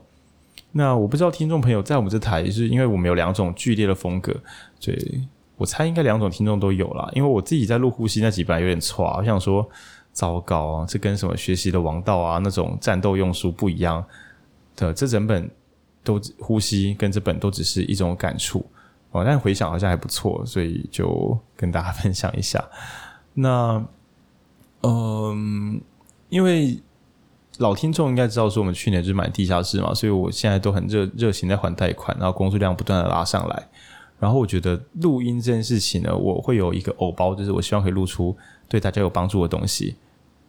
[0.72, 4.34] 那我不知道听众朋友在我们这台，是因为我们有两种剧烈的风格，
[4.78, 5.26] 所以
[5.56, 7.10] 我猜应该两种听众都有啦。
[7.14, 9.68] 因为我自己在录呼吸那几版有点错，我想说
[10.12, 14.04] 糟糕啊，这跟什么学习的王道啊那种战斗用书不一样
[14.76, 15.50] 的，这整本。
[16.04, 18.64] 都呼吸跟这本都只是一种感触
[19.12, 22.62] 哦，但回想好像还不错，所以就跟大家 分享一下。
[23.34, 23.84] 那
[24.82, 25.80] 嗯，
[26.28, 26.80] 因为
[27.58, 33.68] 老听众应该知道说我们去年就是买地下室嘛，所以我现在都很热热情在还贷款，然后工作量不断的拉上来。
[34.18, 38.36] 然后我觉得录音这件事情呢，我会有一个偶包，就是我希望可以录出
[38.68, 39.96] 对大家有帮助的东西，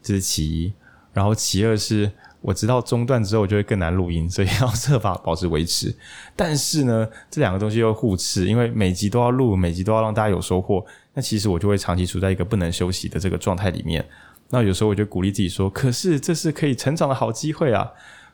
[0.01, 0.73] 这是其一。
[1.13, 2.11] 然后其二是。
[2.43, 5.95] 我知道中断之后就会更难录音，所以要设法保持维持。
[6.35, 10.85] 但是呢，这两个东西又互斥，因为每集都要录，每集都要让大家有收获。
[11.13, 14.05] 那其实我就会长期处在一个不能休息的这个状态里面。
[14.49, 17.89] 那有时候我就鼓励自己说：“可是这是可以成长的好机会啊！”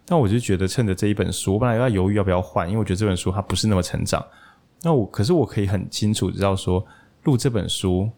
[0.10, 4.26] 那我就觉得趁着这一本书，我本来要犹豫要不要换，因为我觉得这本书它不是那么成长。
[4.82, 6.84] 那我可是我可以很清楚知道说，
[7.26, 8.10] 录这本书，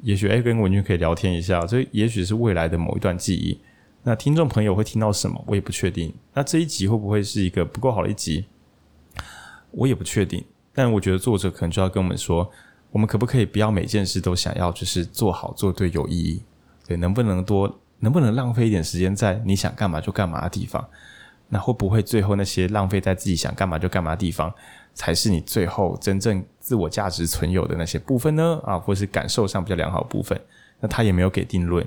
[0.00, 3.60] 也许诶跟文君可以聊天一下，所以也许是未来的某一段记忆。
[4.06, 5.42] 那听众朋友会听到什么？
[5.46, 6.14] 我也不确定。
[6.34, 8.44] 那这一集会不会是一个不够好的一集？
[9.70, 10.44] 我也不确定。
[10.74, 12.50] 但我觉得作者可能就要跟我们说，
[12.90, 16.42] 我们可不可以不要每件事都想要就是做好做对有意义？
[16.86, 20.86] 对，能不能多能不能浪费一点时间在你想干嘛就干嘛的地方？
[21.48, 24.52] 那会不会最后那些浪费在自己想干嘛就干嘛的地方，
[24.92, 28.60] 才是你最后真正自我价值存有的那些部分呢？
[28.64, 30.38] 啊，或是感受上比较良好的部分？
[30.80, 31.86] 那他也没有给定论。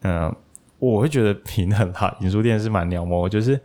[0.00, 0.34] 嗯。
[0.78, 3.60] 我会觉得平衡哈， 引书店是蛮鸟毛，就是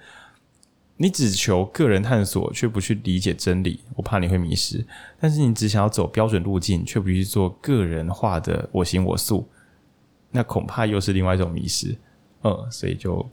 [0.97, 4.83] 你只求个人探索，却不去理解真理，我怕你会迷失；
[5.19, 9.47] 但是你只想要走标准路径，却不去做个人化的我行我素，
[10.31, 11.95] 那恐怕又是另外一种迷失。
[12.43, 13.27] 嗯，所以就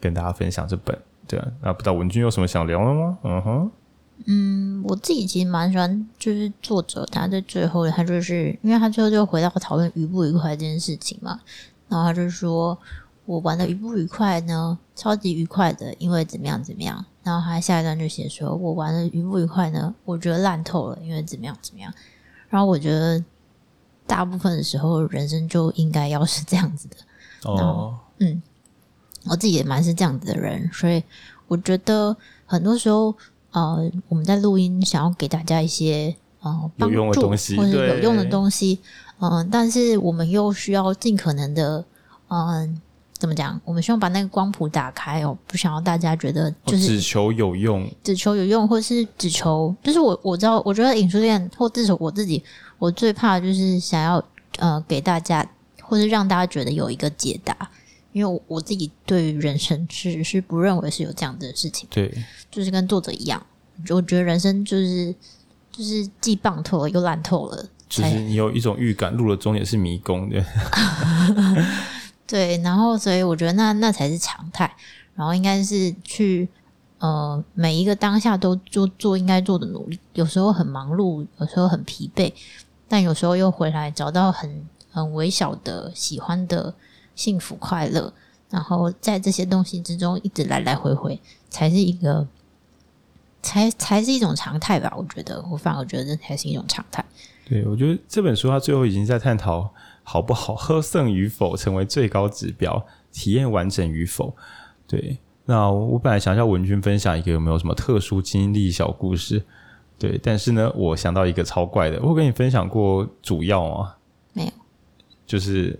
[0.00, 3.18] 跟大家分享这本，对啊，那不知道文君有什么想聊的吗？
[3.22, 3.70] 嗯哼，
[4.26, 11.40] 嗯，我自己其实蛮喜欢，就是作者他在最后，他就是因为他最后就回到讨论愉不愉快这件事情嘛，
[11.88, 12.78] 然后他就说。
[13.26, 14.78] 我玩的愉不愉快呢？
[14.94, 17.04] 超级愉快的，因为怎么样怎么样。
[17.22, 19.94] 然后他下一段就写说，我玩的愉不愉快呢？
[20.04, 21.92] 我觉得烂透了，因为怎么样怎么样。
[22.48, 23.22] 然后我觉得
[24.06, 26.96] 大部分的时候，人生就应该要是这样子的。
[27.50, 28.40] 哦，嗯，
[29.24, 31.02] 我自己也蛮是这样子的人，所以
[31.48, 32.16] 我觉得
[32.46, 33.12] 很多时候，
[33.50, 38.78] 呃，我们在录音想要给大家一些呃帮助有用的东西，或者有用的东西，
[39.18, 41.84] 嗯、呃，但是我们又需要尽可能的，
[42.28, 42.80] 嗯、呃。
[43.18, 43.58] 怎么讲？
[43.64, 52.42] 我们希望把那个光谱打开哦，不想要大家觉得就是只求有用，只求有用，或是只求就是我我知道，我觉得影书店或至少我自己，
[52.78, 54.22] 我最怕就是想要
[54.58, 55.46] 呃给大家，
[55.82, 57.56] 或是让大家觉得有一个解答，
[58.12, 62.12] 因为我我自己对于人生是是不认为是有这样的事情，对，
[62.50, 63.44] 就是跟作者一样，
[63.88, 65.14] 我觉得人生就是
[65.72, 70.44] 就是既棒透了又烂透了，就是你有一种预感，路的终点是迷宫的。
[72.26, 74.74] 对，然后所以我觉得那那才是常态，
[75.14, 76.48] 然后应该是去
[76.98, 82.32] 呃每一个当下都做做应该做的努力，有时候很忙碌，有时候很疲惫，
[82.88, 86.74] 但有时候又回来找到很很微小的喜欢的
[87.14, 88.12] 幸福快乐，
[88.50, 92.26] 然后在这些东西之中一直来来回回，才是一个
[93.40, 94.92] 才才是一种常态吧？
[94.96, 97.04] 我觉得，我反而觉得这才是一种常态。
[97.48, 99.72] 对，我觉得这本书它最后已经在探讨。
[100.08, 104.36] 好不好喝剩与否成为最高指标，体验完整与否。
[104.86, 109.42] 对，那我本来想叫文君分享一个有没有什么特殊经历小故事，
[109.98, 113.94] 对，但是呢，我想到一个超怪的，我跟你分享过主要吗？
[114.32, 114.52] 没有，
[115.26, 115.72] 就是《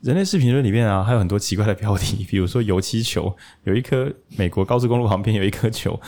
[0.00, 6.00] 人类视频论》里面啊，还有很多奇怪的标题， 比如说油漆球，有一颗美国高速公路旁边有一颗球，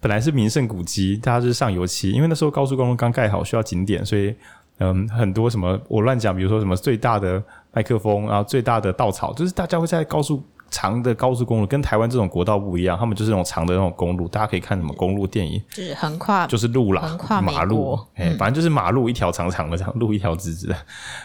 [0.00, 4.34] 本来是名胜古迹，大家就是上油漆，因为那时候高速公路刚盖好，需要景点，所以。
[4.78, 20.76] 嗯，很多什么我乱讲，比如说什么最大的麦克风，然后最大的稻草，就是大家会在高速长的高速公路，跟台湾这种国道不一样，他们就是那种长的那种公路，大家可以看什么公路电影，就是横跨，就是路啦，马路，哎、反正就是马路一条长长的这样，路一条直直的。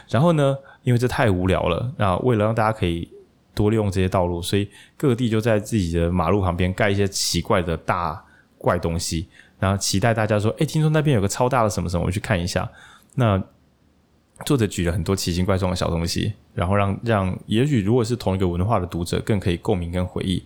[0.10, 3.08] 然后呢，因为这太无聊了，那为了让大家可以
[3.54, 8.24] 多利用这些道路，所以各地就在自己的马路旁边盖一些奇怪的大
[8.58, 9.28] 怪东西，
[9.60, 12.68] 然后期待大家说，哎、听说那边有个超大的什么什么，我去看一下。
[13.16, 13.42] 那
[14.46, 20.44] 作者举了很多奇形怪状的小东西，然后让让也许如果是同一个文化的读者更可以共鸣跟回忆。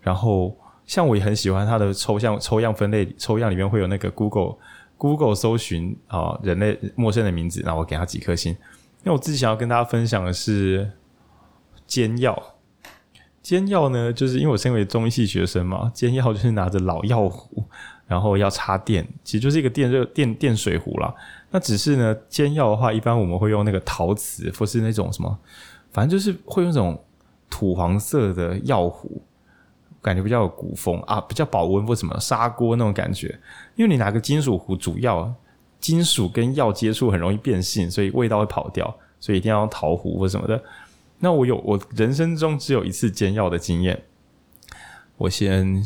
[0.00, 0.56] 然后
[0.86, 4.56] 像我也很喜欢他的抽象抽样分类，抽样里面会有那个 Google
[4.96, 8.56] Google 搜寻啊人类陌生的名字，然后我给他几颗星。
[9.02, 10.90] 那我自己想要跟大家分享的是
[11.86, 12.54] 煎药。
[13.42, 17.64] 煎药呢，就是因为我身为中医系学生嘛，煎药就是拿着老药壶，
[18.08, 21.14] 然后要插电，其实就是一个电热电电水壶啦。
[21.56, 25.38] 那只是呢，煎药的话，一般我们会用那个陶瓷，或是那种什么，
[25.90, 27.02] 反正就是会用那种
[27.48, 29.22] 土黄色的药壶，
[30.02, 33.40] 感觉比较有古风啊，比较保温或什么砂锅那种感觉。
[33.74, 35.34] 因为你拿个金属壶煮药，
[35.80, 40.62] 金属跟药接触很容易变性，所以味道会跑掉，所以一定要用陶壶或什么的。
[41.20, 44.02] 那我有我人生中只有一次煎药的经验，
[45.16, 45.82] 我先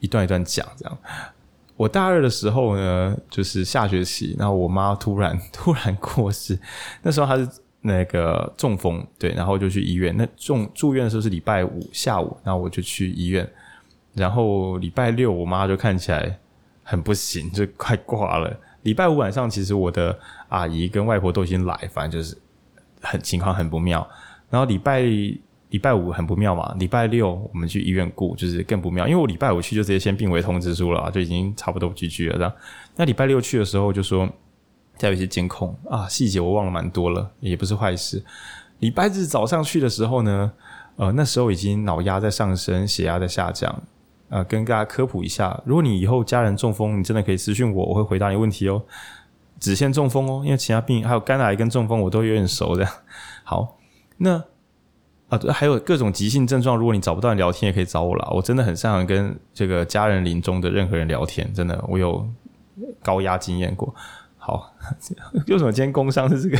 [0.00, 0.98] 一段一段讲，这样。
[1.82, 6.56] 我大二的时候呢，就是下学期，然后我妈突然 突然过世，
[7.02, 7.48] 那时候她是
[7.80, 10.16] 那个中风，对，然后就去医院。
[10.16, 13.44] 那中住院的时候是礼拜五下午，然后我就去医院，
[14.14, 16.38] 然后礼拜六我妈就看起来
[16.84, 18.56] 很不行，就快挂了。
[18.82, 20.16] 礼拜五晚上，其实我的
[20.50, 22.38] 阿姨跟外婆都已经来，反正就是
[23.00, 24.08] 很情况很不妙。
[24.50, 25.02] 然后礼拜
[25.72, 32.52] 礼拜五很不妙嘛，礼拜六我们去医院顾，就是更不妙，因为我礼拜五去就直接先病危通知书了，就已经差不多 GG 了这样。
[32.94, 34.28] 那礼拜六去的时候就说
[34.96, 38.22] 再有一些监控啊，细节我忘了蛮多了，也不是坏事。
[38.80, 40.52] 礼拜日早上去的时候呢，
[40.96, 43.82] 呃，那时候已经脑压在上升，血压在下降。
[44.28, 48.82] 呃，跟大家科普一下，如果你以后家人中风，你真的可以私信我，我会回答你问题哦。
[49.58, 52.86] 只限中风哦，因为其他病还有肝癌跟中风我都有点熟的。
[53.42, 53.78] 好。
[54.18, 54.44] 那
[55.32, 58.28] 啊，还有各种急性症状，如果你找不到人聊天，也可以找我啦。
[58.30, 62.28] 我真的很擅长跟这个家人临终的任何人聊天，真的，我有
[63.02, 63.94] 高压经验过。
[64.36, 64.74] 好，
[65.48, 66.58] 为什么今天工伤是这个？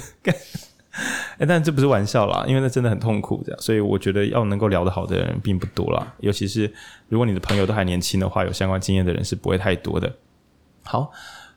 [1.38, 6.14] 哎、但这不是玩笑啦，因为那真的很痛苦，这样，所以我觉得要能够聊得好的人并不多啦。
[6.20, 6.72] 尤其是
[7.08, 10.12] 如果你的朋友都还年轻的话，有相关经验的人是不会太多的。
[10.82, 11.10] 好。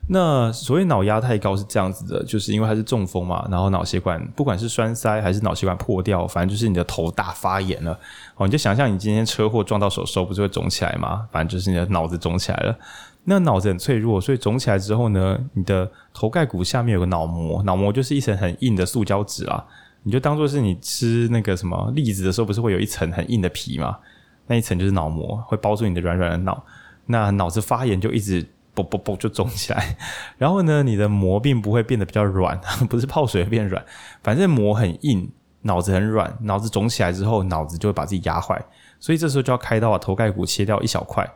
[0.08, 7.98] 那所谓脑压太高是这样子的，就是因为它是中风嘛，然后脑血管不管是栓塞还是脑血管破掉，反正就是你的头大发炎了。
[8.36, 11.26] 哦，你就想象你今天车祸撞到手手不是会肿起来吗？
[11.32, 12.78] 反正就是你的脑子肿起来了。
[13.24, 19.64] 那脑子很脆弱，所以肿起来之后呢，你的头盖骨下面有个脑膜，脑膜就是一层很硬的塑胶纸啊。
[20.04, 23.98] 你就当做是你吃那个什么栗子的时候，不是会有一层很硬的皮吗？
[24.46, 26.64] 那一层就是脑膜，会包住你的软软的脑。
[27.06, 28.46] 那脑子发炎就一直
[28.76, 29.96] 啵啵啵就肿起来。
[30.36, 32.60] 然后呢，你的膜并不会变得比较软，
[32.90, 33.82] 不是泡水会变软，
[34.22, 36.36] 反正膜很硬，脑子很软。
[36.42, 38.62] 脑子肿起来之后，脑子就会把自己压坏。
[39.00, 41.26] 所以这时候就要开刀把头盖骨切掉一小块。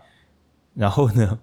[0.74, 1.38] 然后呢，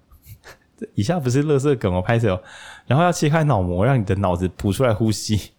[0.93, 2.41] 以下不是乐色梗哦，拍摄。
[2.85, 5.51] 然后要切开脑膜，让你的脑子补出来呼吸。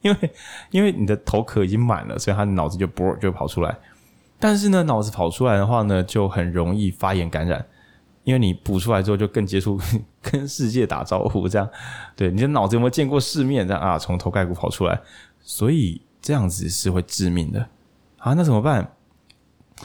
[0.00, 0.30] 因为
[0.70, 3.76] 因为你的头壳已经满了，所以他的脑子就啵就跑出来。
[4.38, 7.64] 但是呢，脑子跑出来的话呢，就很容易发炎感染。
[8.26, 9.80] 因为你补出来之后，就更接触
[10.20, 11.70] 跟世界打招呼，这样。
[12.16, 13.66] 对，你的脑子有没有见过世面？
[13.66, 15.00] 这样啊，从头盖骨跑出来，
[15.40, 17.68] 所以这样子是会致命的。
[18.18, 18.96] 啊，那怎么办？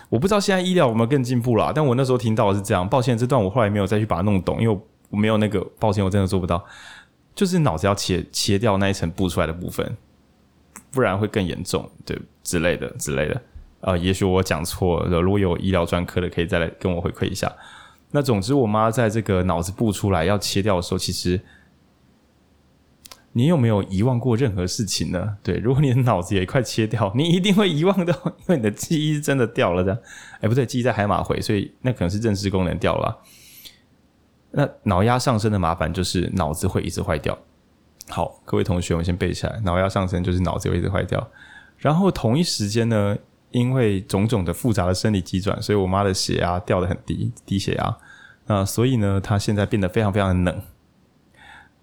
[0.09, 2.89] 我不知道现在医疗有没有更进步啦，但我那时候听到是这样。
[2.89, 4.81] 抱歉，这段我后来没有再去把它弄懂，因为
[5.11, 5.63] 我没有那个。
[5.79, 6.65] 抱歉，我真的做不到。
[7.35, 9.95] 就是脑子要切切掉那一层布出来的部分，
[10.89, 13.39] 不然会更严重，对之类的之类的。
[13.81, 17.51] 啊、也许我讲错了，如果有医疗专科的，可以再来跟我回馈一下。
[18.11, 21.39] 那总之，我妈在这个脑子布出来要切掉的时候，其实
[23.31, 25.37] 你有没有遗忘过任何事情呢？
[25.41, 30.03] 对，如果你的脑子也快切掉，你一定会遗忘掉， 因为你的记忆是真的掉了的。
[30.41, 33.21] 哎，不对，记忆在海马回，所以那可能是认知功能掉了。
[34.51, 37.37] 那脑压上升的麻烦就是脑子会一直坏掉。
[38.09, 39.61] 好，各位同学，我们先背起来。
[39.63, 41.31] 脑压上升就是脑子会一直坏掉。
[41.77, 43.17] 然后同一时间呢，
[43.51, 47.97] 因为种种的复杂的生理急转，所以我妈的血压掉得很低，低血压。
[48.47, 50.61] 那所以呢，她现在变得非常非常的冷。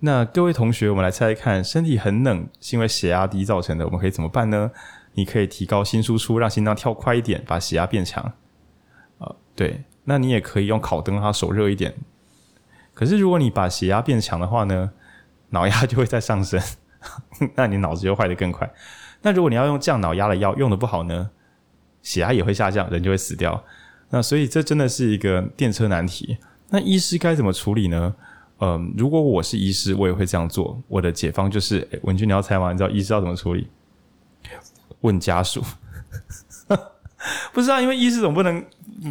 [0.00, 4.70] 那各位同学，我们来猜猜看，身体很冷是因为血压低造成的，我们可以怎么办呢？
[5.14, 8.32] 你可以提高心输出，让心脏跳快一点，把血压变强。
[9.18, 9.84] 啊、对。
[10.04, 11.94] 那你也可以用烤灯让它手热一点。
[12.94, 14.90] 可是，如果你把血压变强的话呢，
[15.50, 16.58] 脑压就会再上升，
[17.56, 18.70] 那你脑子就坏得更快。
[19.20, 21.30] 那如果你要用降脑压的药，用的不好呢，
[22.02, 23.62] 血压也会下降，人就会死掉。
[24.10, 26.38] 那所以这真的是一个电车难题。
[26.70, 28.14] 那医师该怎么处理呢？
[28.60, 30.82] 嗯、如果我是医师，我也会这样做。
[30.88, 32.72] 我的解方就是，文君你要猜吗？
[32.72, 33.68] 你知道医师要怎么处理？
[35.02, 35.62] 问家属。
[37.52, 38.64] 不是啊，因为医师总不能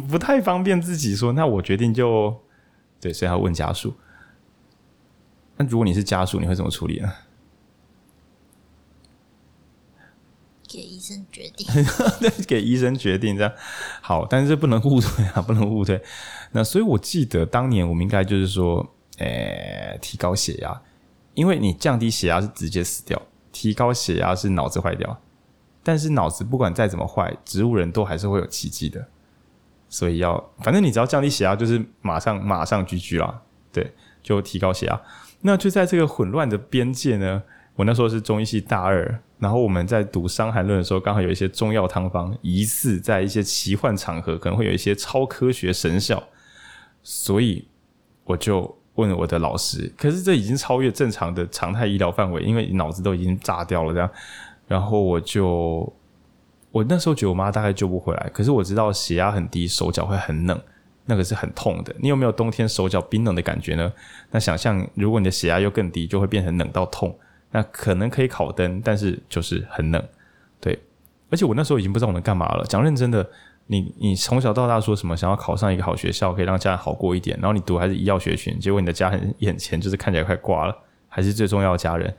[0.08, 2.36] 不太方便自己说，那我决定就。
[3.00, 3.94] 对，所以要问家属。
[5.56, 7.12] 那如果你是家属，你会怎么处理呢？
[10.68, 10.97] 给医
[11.30, 11.66] 决定。
[12.46, 13.52] 给医生决定这样。
[14.00, 16.00] 好，但是不能误推啊，不能误推。
[16.52, 20.82] 那所以我记得当年我们应该就是说，诶，提高血压，
[21.34, 23.20] 因为你降低血压是直接死掉，
[23.52, 25.20] 提高血压是脑子坏掉。
[25.82, 29.08] 但是脑子不管再怎么坏，植物人都还是会有奇迹的。
[29.88, 33.40] 所以要，反正你只要降低血压，就是马上马上 GG 啦，
[33.72, 35.00] 对，就提高血压。
[35.40, 37.42] 那就在这个混乱的边界呢，
[37.76, 46.22] 我那时候是中医系大二，然后我们在读《伤寒论》的时候，刚好有一些中药汤方，疑似在一些奇幻场合可能会有一些超科学神效，
[47.02, 47.66] 所以
[48.24, 54.10] 我就问我的老师，可是这已经超越正常的常态医疗范围，因为脑子都已经炸掉了这样，
[54.66, 55.92] 然后我就。
[56.70, 60.60] 我那时候觉得我妈大概救不回来，可是我知道血压很低，手脚会很冷，
[61.06, 61.96] 那个是很痛的。
[61.98, 63.90] 你有没有冬天手脚冰冷的感觉呢？
[64.30, 67.18] 那想象如果你的血压又更低，就会变成冷到痛。
[67.50, 70.02] 那可能可以烤灯，但是就是很冷。
[70.60, 70.78] 对，
[71.30, 72.64] 而且我那时候已经不知道我能干嘛了。
[72.64, 73.28] 讲认真的，
[73.66, 80.76] 你你从小到大说什么想要考上一个好学校，可以让家人好过一点，然后你读还是医药学群，结果你的家人眼前就是看起来快挂了，
[81.08, 82.14] 还是最重要的家人。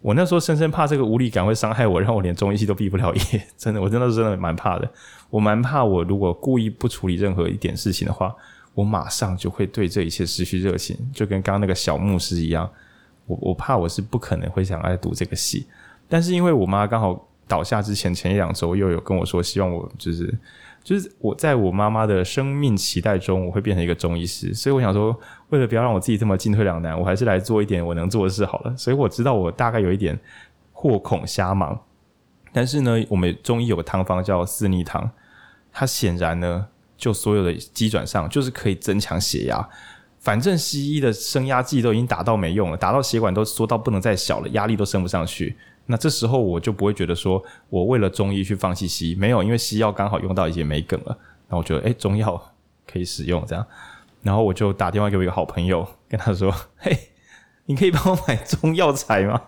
[0.00, 3.22] 我那时候深深怕这个无力感会伤害我，让我连中医系都毕不了业。
[3.56, 4.90] 真的，我真的是真的蛮怕的。
[5.30, 8.34] 我蛮怕，我如果故意不处理任何一点事情的话，
[8.74, 12.68] 我马上就会对这一切失去热情，就跟刚刚那个小牧师一样。
[13.26, 15.66] 我我怕我是不可能会想来读这个系。
[16.08, 20.38] 但是因为我妈刚好倒下之前前一两周又有跟我说，希望我就是。
[20.84, 25.16] 就是我在我妈妈的生命期待中，我会变成一个中医师，所以我想说，
[25.50, 28.76] 为了不要让我自己这么进退两难，我还是来做一点我能做的事好了。
[28.76, 30.18] 所以我知道我大概有一点
[30.72, 31.80] 祸恐瞎忙，
[32.52, 35.08] 但是呢，我们中医有个汤方叫四逆汤，
[35.70, 36.66] 它显然呢，
[36.96, 39.68] 就所有的机转上就是可以增强血压。
[40.22, 45.56] 反正西医的升压剂都已经打到没用了，打到血管都缩到不能再小了，压力都升不上去。
[45.86, 51.18] 那这时候我就不会觉得说我为了中医去放弃西医，没有，因为西药刚好用到一些没梗了。
[51.48, 52.40] 那我觉得，诶，中药
[52.86, 53.66] 可以使用这样。
[54.22, 56.96] 然后我就打电话给我一个好朋友，跟他说：“嘿，
[57.66, 59.42] 你可以帮我买中药材吗？”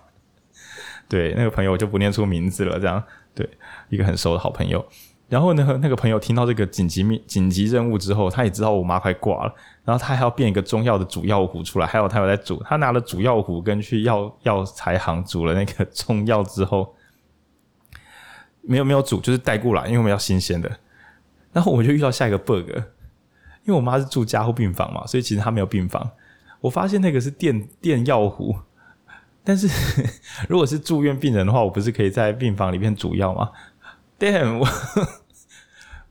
[1.08, 3.00] 对，那个朋友我就不念出名字了，这样
[3.32, 3.48] 对，
[3.88, 4.84] 一个很熟的好朋友。
[5.34, 9.52] 然后呢，那个朋友听到这个紧急命紧急任务之后，他也知道我妈快挂了，
[9.84, 16.94] 然后他还要变一个中药的煮药壶出来，还有他有在煮，他拿了煮药壶跟去药药材行煮了那个中药之后，
[18.62, 20.70] 没有没有煮，就是带过来，因为我们要新鲜的。
[21.52, 22.70] 然后我就遇到下一个 bug，
[23.64, 26.08] 因为我妈是住加护病房嘛，所以其实她没有病房。
[26.60, 28.54] 我发现那个是电电药壶，
[29.42, 29.68] 但是
[30.48, 33.50] 如果是住院病人的话，我不是可以在病房里面煮药吗
[34.16, 34.68] ？Damn，我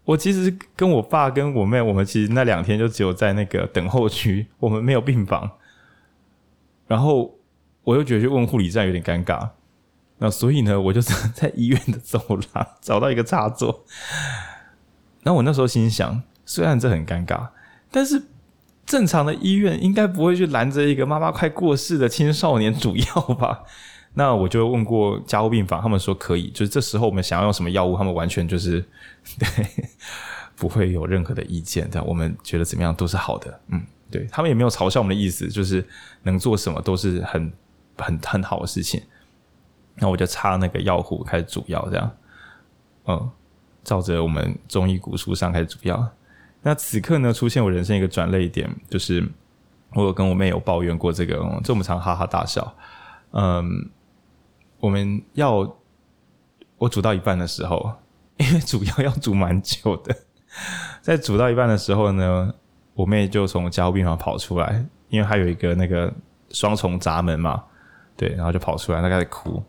[0.06, 5.50] 我其实跟我爸跟我妹，我们其实那两天就只有在那个等候区，我们没有病房。
[6.88, 7.34] 然后
[7.84, 9.50] 我又觉得去问护理站有点尴尬，
[10.18, 12.20] 那所以呢，我就在 医院的走
[12.54, 13.84] 廊找到一个插座。
[15.24, 17.50] 然后我那时候心想，虽然这很尴尬，
[17.92, 18.24] 但是。
[18.86, 23.64] 正常的医院应该不会去拦着一个妈妈快过世的青少年主药吧？
[24.16, 26.50] 那我就问过加护病房，他们说可以。
[26.52, 28.80] 就是这时候我们想要用什么药物，他们完全就是
[29.40, 29.48] 对，
[30.56, 31.90] 不会有任何的意见。
[31.92, 33.60] 但我们觉得怎么样都是好的。
[33.70, 33.82] 嗯，
[34.12, 35.84] 对，他们也没有嘲笑我们的意思，就是
[36.22, 37.52] 能做什么都是很
[37.98, 39.02] 很很好的事情。
[39.96, 42.12] 那我就插那个药壶开始煮药，这样，
[43.06, 43.32] 嗯，
[43.84, 46.08] 照着我们中医古书上开始煮药。
[46.62, 49.28] 那此刻呢，出现我人生一个转捩点，就是
[49.94, 52.76] 我有跟我妹有抱怨过这个，这么长哈哈大笑。
[53.32, 53.90] 嗯，
[54.84, 55.74] 我们要
[56.78, 57.90] 我煮到一半的时候，
[58.36, 60.14] 因为煮药要煮蛮久的，
[61.02, 62.54] 在煮到一半的时候呢，
[62.94, 66.14] 我妹就从加护病房跑出来，因为她有一个那个
[66.50, 67.64] 双重闸门嘛，
[68.18, 69.64] 对，然后就跑出来，她开始哭。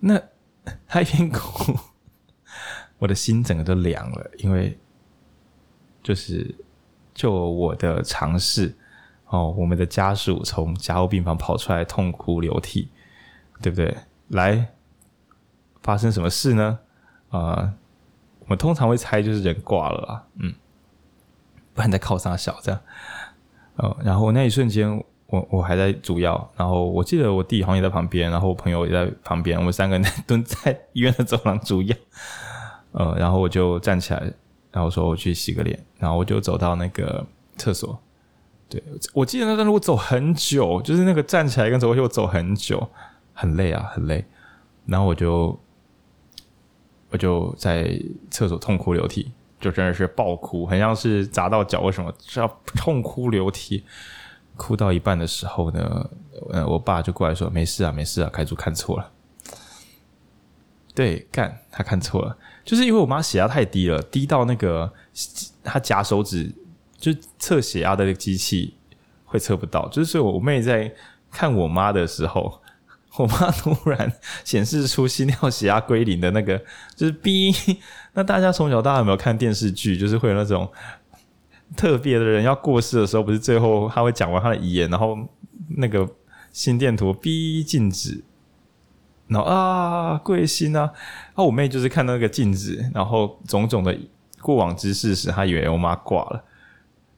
[0.00, 0.20] 那
[0.86, 1.74] 她一边哭，
[2.98, 4.78] 我的心整个都凉了，因为。
[6.02, 6.54] 就是，
[7.12, 8.74] 就我的尝试
[9.28, 12.88] 哦，我们的家属从加护病房跑出来痛哭流涕，
[13.60, 13.94] 对不对？
[14.30, 14.72] 来，
[15.82, 16.80] 发生什么事呢？
[17.28, 17.74] 啊、
[18.40, 20.52] 我们通常会猜就是人挂了啦，嗯，
[21.74, 22.80] 不然在靠啥小这样？
[23.76, 24.90] 呃，然后那一瞬间，
[25.26, 31.96] 我我还在煮药，然后我记得我弟好像也在旁边，然后我朋友也在旁边，我们三个人蹲在医院的走廊煮药，
[32.92, 34.32] 呃，然后我就站起来。
[34.72, 37.26] 然后说我去洗个脸，然后我就走到那个
[37.56, 38.00] 厕所。
[38.68, 38.80] 对，
[39.12, 42.88] 我记得那段路走很久，就是那个站起来跟走过去我走很久，
[43.40, 44.24] 很累啊，很累。
[44.86, 45.58] 然后我就
[47.10, 47.98] 我就在
[48.30, 53.84] 厕所痛哭流涕，就真的是爆哭，很像是砸到脚为什么，是要痛哭流涕。
[54.56, 56.10] 哭到一半的时候呢，
[56.50, 59.10] 呃，我爸就过来说：“没事啊，没事啊，开主看错了。”
[60.94, 62.36] 对，干他看错了。
[62.62, 64.92] 就是因为我妈血压太低了，低到那个
[65.64, 66.52] 她夹手指
[66.98, 68.74] 就测血压的那机器
[69.24, 69.88] 会测不到。
[69.88, 70.92] 就是所以我妹在
[71.30, 72.60] 看我妈的时候，
[73.16, 74.12] 我妈突然
[74.44, 76.56] 显示出心跳血压归零的那个，
[76.96, 77.52] 就是 B。
[78.14, 79.96] 那大家从小到大有没有看电视剧？
[79.96, 80.70] 就是会有那种
[81.76, 85.18] 特别的人要过世的时候，不是最后他会讲完他的遗言，然后
[85.76, 86.08] 那个
[86.52, 88.22] 心电图 B 静止。
[89.28, 90.90] 然后啊，贵心啊！
[91.34, 93.96] 啊，我妹就是看到那个镜子，然后种种的
[94.40, 96.42] 过往之事时，她以为我妈挂了，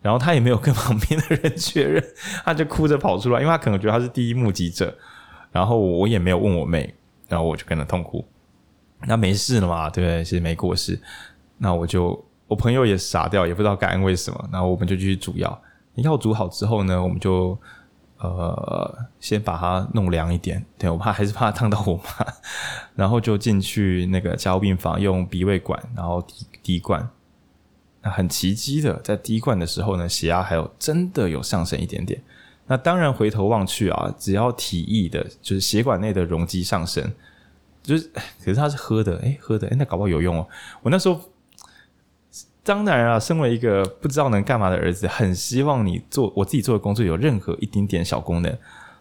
[0.02, 2.04] 然后她也没有跟旁边的人 确认，
[2.44, 4.94] 她就哭着跑出来，因为她可能觉得她是第一目击者。
[5.52, 6.92] 然后我也没有问我妹，
[7.28, 8.24] 然后我就跟着痛哭。
[9.06, 9.88] 那没事了嘛？
[9.88, 10.24] 对不对？
[10.24, 11.00] 其实没过世。
[11.58, 14.48] 那我就我朋友也傻掉，也不知道该安慰什么。
[14.50, 15.62] 然后我们就继续煮药。
[15.96, 17.56] 药煮好之后呢，我们就。
[18.24, 22.24] 呃，先把它弄凉一点，对，我怕还是怕烫到我妈，
[22.94, 27.10] 然后就进去那个加护病房，用鼻胃管，然后滴滴灌。
[28.00, 32.22] 那很奇迹的，在滴灌的时候呢，血压还有真的有上升一点点。
[32.66, 37.12] 那当然回头望去啊，只要体液的，就是血管内的容积上升，
[37.82, 38.10] 就是
[38.44, 40.48] 可是它是喝的，诶，喝的，诶，那搞不好有用哦。
[40.82, 41.20] 我那时候。
[42.64, 48.56] 当然啊，身为一个不知道能干嘛的儿子，很希望你做我自己做的工作有任何一丁点小功能。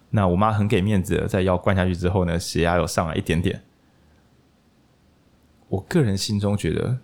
[0.09, 3.61] 那我妈很给面子的，在药灌下去之后呢，血压有上来一点点。
[5.69, 6.97] 我个人心中觉得，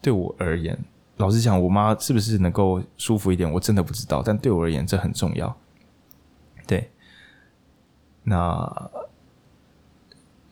[0.00, 0.82] 对我而言，
[1.18, 4.22] 老实讲，我妈是不是能够舒服一点，我真的不知道。
[4.24, 5.54] 但对我而言，这很重要。
[6.68, 6.88] 对，
[8.22, 8.90] 那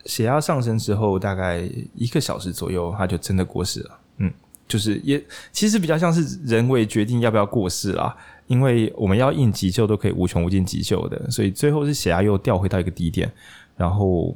[0.06, 1.58] 血压上升之后，大概
[1.94, 4.00] 一个小时左右，她就真的过世了。
[4.16, 4.32] 嗯。
[4.68, 8.16] 就是也其实比较像是人为决定要不要过世啦，
[8.48, 13.32] 因为我们要应急救都可以无穷无尽急救的，所以最后是血压又掉回到一个低点，
[13.76, 14.34] 然后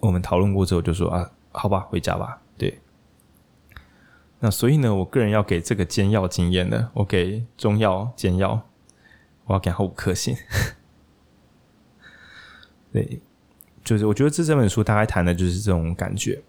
[0.00, 2.42] 我们讨论过之后就说啊，好吧，回家吧。
[2.56, 2.80] 对，
[4.40, 8.60] 那所以呢，我个人要给这个煎药经验的，我给中药煎药，
[9.48, 10.36] 我要给他五颗星。
[12.92, 13.20] 对，
[13.82, 16.40] 就是我觉得这这本书大概谈的就是这种感觉。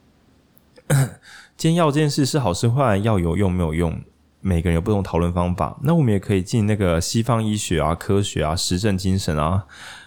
[1.58, 4.02] 煎药这件事是好是坏，药有用没有用，
[4.42, 5.78] 每个人有不同讨论方法。
[5.84, 9.66] 那我们也可以进那个西方医学啊、科学啊、实证精神啊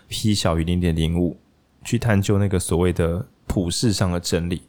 [0.09, 1.36] ，P 小于零点零五，
[1.85, 4.62] 去探究那个所谓的普世上的真理。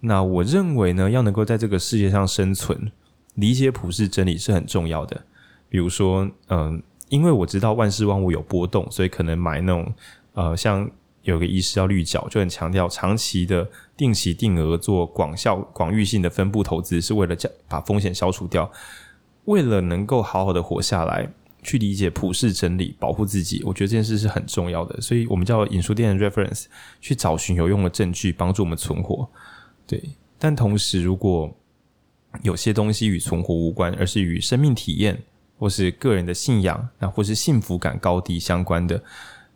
[0.00, 2.90] 那我认为呢，要能够在这个世界上生存，
[3.34, 5.24] 理解普世真理是很重要的。
[5.68, 9.94] 比如说，嗯，因为我知道万事万物有波动，所以可能买那种，
[10.34, 10.90] 呃，像
[11.22, 18.70] 有个医师叫绿角，就很强调长期的定期定额做广效、广域性的分布投资，是为了将把风险消除掉，
[19.44, 21.30] 为了能够好好的活下来。
[21.62, 25.00] 去理解普世真理，保护自己，我觉得这件事是很重要的。
[25.00, 26.66] 所以，我们叫引书店的 reference，
[27.00, 29.28] 去找寻有用的证据，帮助我们存活。
[29.84, 30.00] 对，
[30.38, 31.52] 但同时，如果
[32.42, 35.20] 有些东西与存活无关，而是与生命体验，
[35.58, 39.02] 或是个人的信仰，那或是幸福感高低相关的，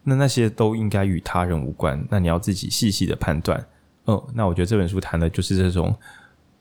[0.05, 2.05] 那那些都应该与他人无关。
[2.11, 3.67] 那你要自己细细的判断。
[4.05, 5.95] 哦，那我觉得这本书谈的就是这种：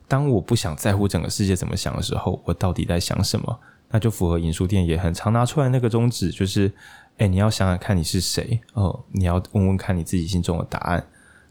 [0.08, 3.60] 当我不想在乎整个世界怎么想的时候，我到底在想什么？
[3.92, 6.72] 那就符合引书店也很常拿出来那个宗旨，就是，
[7.18, 11.04] 哎，你要想想看你是谁哦，你要问问看你自己心中的答案，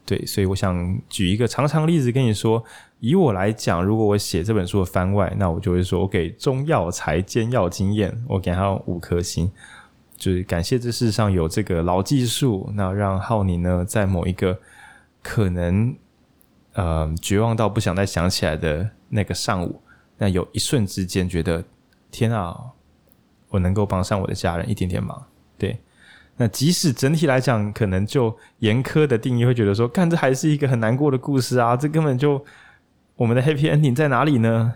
[0.05, 2.63] 对，所以我想举一个常常例子跟你说，
[2.99, 9.51] 以我来讲，如果我写这本书的番外，那我就会说我给中药材煎药经验，我给他五颗星，
[10.15, 14.59] 就是感谢这世上有这个老技术，那让浩宁呢在某一个
[15.21, 15.95] 可能
[16.73, 19.81] 呃绝望到不想再想起来的那个上午，
[20.17, 21.63] 那有一瞬之间觉得。
[22.11, 22.59] 天啊，
[23.49, 25.27] 我能够帮上我的家人一点点忙，
[25.59, 25.79] 对。
[26.37, 32.43] 那即使整体来讲，可能就严苛的定义会觉得说，看这还是一个很难过的故事啊，这根本就
[33.19, 34.73] 我们的 happy ending 在哪里呢？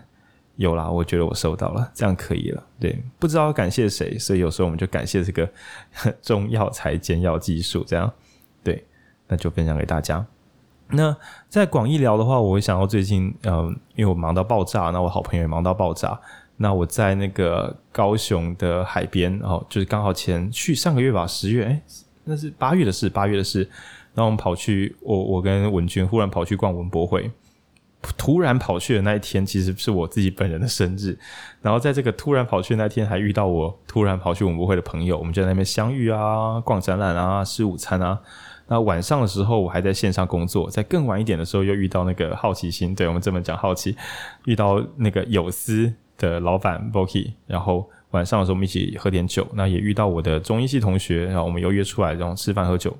[0.56, 2.62] 有啦，我觉得我收到了，这样可以了。
[2.78, 5.48] 对，不知道感谢谁，所以有时候我们就感谢这个
[6.20, 8.12] 中药材煎药技术，这样
[8.62, 8.84] 对，
[9.28, 10.26] 那就分享给大家。
[10.88, 11.16] 那
[11.48, 16.20] 在广义聊的话，我会想到最近，嗯，因为我忙到爆炸，那我好朋友也忙到爆炸。
[16.58, 21.82] 那我在那个高雄的海边，哦，就是刚好前去上个月吧，十月，哎，
[22.24, 23.60] 那是八月的事，八月的事。
[24.12, 27.28] 然后我们跑去，我我跟文君忽然跑去逛文博会，
[28.16, 31.18] 突然跑去的那一天，其实是我自己本人的生日。
[31.62, 38.20] 然后在这个突然跑去的那天，还遇到我突然跑去文博会的朋友，我们就在那边相遇啊，逛展览啊，吃午餐啊。
[38.68, 43.96] 那晚上的时候，我还在线上工作，在更晚一点的时候，又遇到那个好奇心，对，我们这么讲好奇，
[44.44, 45.92] 遇到那个有思。
[46.16, 52.96] 的老板 Boki，然后晚上的时候我们一起喝点酒，那也遇到我的中医系同学，然后我们又约出来，然后吃饭喝酒。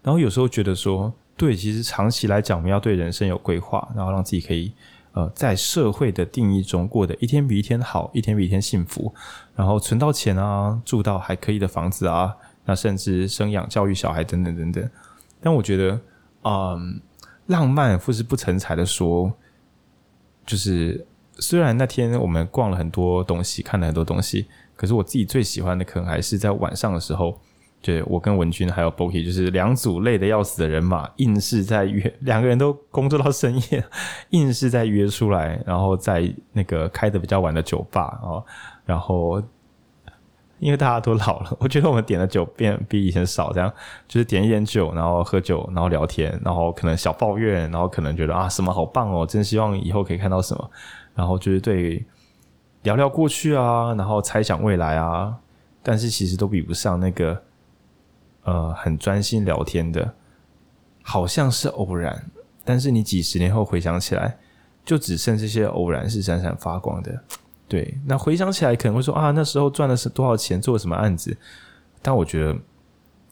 [0.00, 4.72] 然后有时候觉得说，对，其实长期来讲，我们要对人生有规划，然后让自己可以
[5.12, 9.14] 呃在社会的定义中过得一天比一天好，一天比一天幸福，
[9.54, 12.36] 然后存到钱啊，住到还可以的房子啊，
[12.66, 14.90] 那甚至生养教育小孩等等等等。
[15.40, 16.00] 但我觉得，
[16.42, 17.00] 嗯、
[17.46, 19.32] 浪漫或是不成才的说，
[20.44, 21.06] 就是。
[21.40, 27.40] 虽然那天我们逛了很多东西，看了很多东西，可是我自己最喜欢的可能还是在晚上的时候，
[27.80, 33.84] 对，我跟文君还有 Boki，就是两组累得要死的人马，硬是在约， 两个人都工作到深夜，
[34.30, 38.44] 硬是在约出来，然后在那个开的比较晚的酒吧哦，
[38.84, 39.40] 然后
[40.58, 43.72] 因为大家都老了， 我觉得我们点的酒变比以前少，这样
[44.08, 50.70] 就是点一点酒，然后喝酒，然后聊天，然后可能小抱怨，然后可能觉得啊什么好棒哦，真希望以后可以看到什么。
[51.14, 52.04] 然后就是对
[52.82, 55.36] 聊聊过去啊，然后猜想未来啊，
[55.82, 57.40] 但是其实都比不上那个
[58.48, 60.14] 呃很专心聊天的，
[61.02, 62.30] 好像是偶然，
[62.64, 64.38] 但是你几十年后回想起来，
[64.84, 67.22] 就只剩这些偶然是闪闪发光的。
[67.66, 71.36] 对，那回想起来可能会说啊，那时候赚的是多少钱，做了什么案子？
[72.00, 72.56] 但我觉得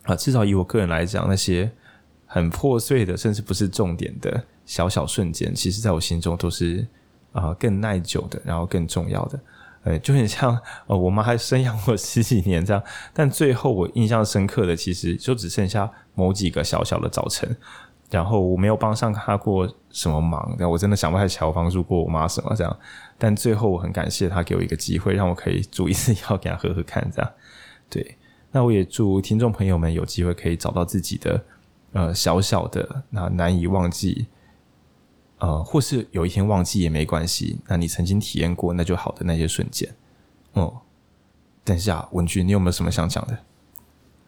[0.02, 1.70] 啊，至少以我个人来讲，那些
[2.26, 6.86] 很破碎的，甚至不是重点的小小瞬间，其实在我心中都是。
[7.32, 9.38] 啊，更耐久的，然后更重要的，
[9.87, 10.59] 呃，就很像，
[10.89, 12.83] 呃，我妈还生养我十几年这样，
[13.15, 17.57] 但最后我印象深刻的，其实就只剩下某几个小小的早晨，
[18.11, 22.79] 然后我没有帮上她过什么忙，但我真的想不太起我帮助过我妈什么这样，
[23.17, 27.33] 但最后我很感谢她给我一个机会，让我可以煮一次药给她喝喝看这样，
[27.89, 28.19] 对，
[28.51, 31.45] 那我也祝听众朋友们有机会可以找到自己的，
[31.93, 34.27] 呃，小小的那难以忘记。
[35.39, 37.59] 呃，或是有一天忘记也没关系。
[37.67, 39.89] 那你曾经体验过那就好的那些瞬间，
[40.53, 40.81] 哦、嗯。
[41.65, 43.37] 等一下，文君，你有没有什么想讲的？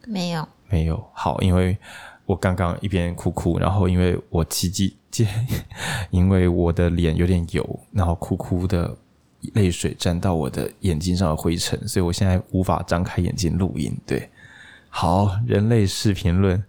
[0.06, 1.08] 没有，没有。
[1.12, 1.78] 好，因为
[2.26, 4.96] 我刚刚一边哭哭，然后因为我奇迹，
[6.10, 8.96] 因为我的脸有点油，然后哭哭的
[9.54, 13.96] 泪水沾到我的眼睛上的灰尘，所以我现在无法张开眼睛录音。
[14.04, 14.28] 对，
[14.88, 16.64] 好，人类视频论，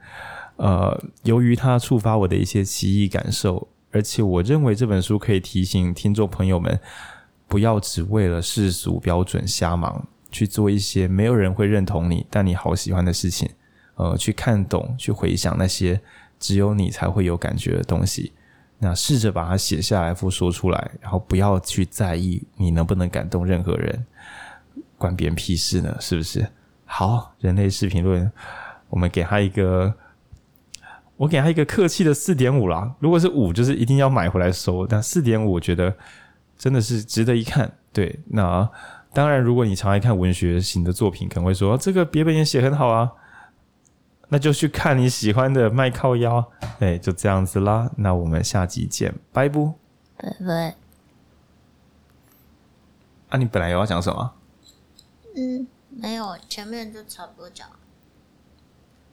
[0.57, 3.68] 呃，由于它触发我的一些奇异感受。
[3.91, 6.80] 而且我认为这本书可以提醒听众朋友们，
[7.48, 13.49] 不要只为了世俗标准瞎忙，去做一些没有人会认同你，但你好喜欢的事情。
[13.95, 15.99] 呃，去看懂，去回想那些
[16.40, 18.32] 只有你才会有感觉的东西。
[18.78, 24.06] 那试着把它写下来或说出来，然后不要去在意你能不能感动任何人，
[24.98, 25.98] 关别人屁事呢？
[25.99, 26.48] 是不是？
[26.86, 28.32] 好，人类视频论，
[28.88, 29.94] 我们给他一个，
[31.19, 32.95] 我给他一个客气的四点五啦。
[32.99, 34.87] 如果是五，就是一定要买回来收。
[34.87, 35.93] 但四点五，我觉得
[36.57, 37.69] 真的是值得一看。
[37.91, 38.69] 对，那
[39.11, 43.11] 当然，如果你常爱看文学型的作品，可能会说这个别本也写很好啊。
[44.29, 47.91] 那就去看你喜欢的麦靠腰，哎，就这样子啦。
[47.97, 49.73] 那我们下集见，拜不？
[50.15, 50.75] 拜拜。
[53.27, 54.31] 啊，你本来有要讲什么？
[55.35, 57.75] 嗯，没有，前面就差不多讲了。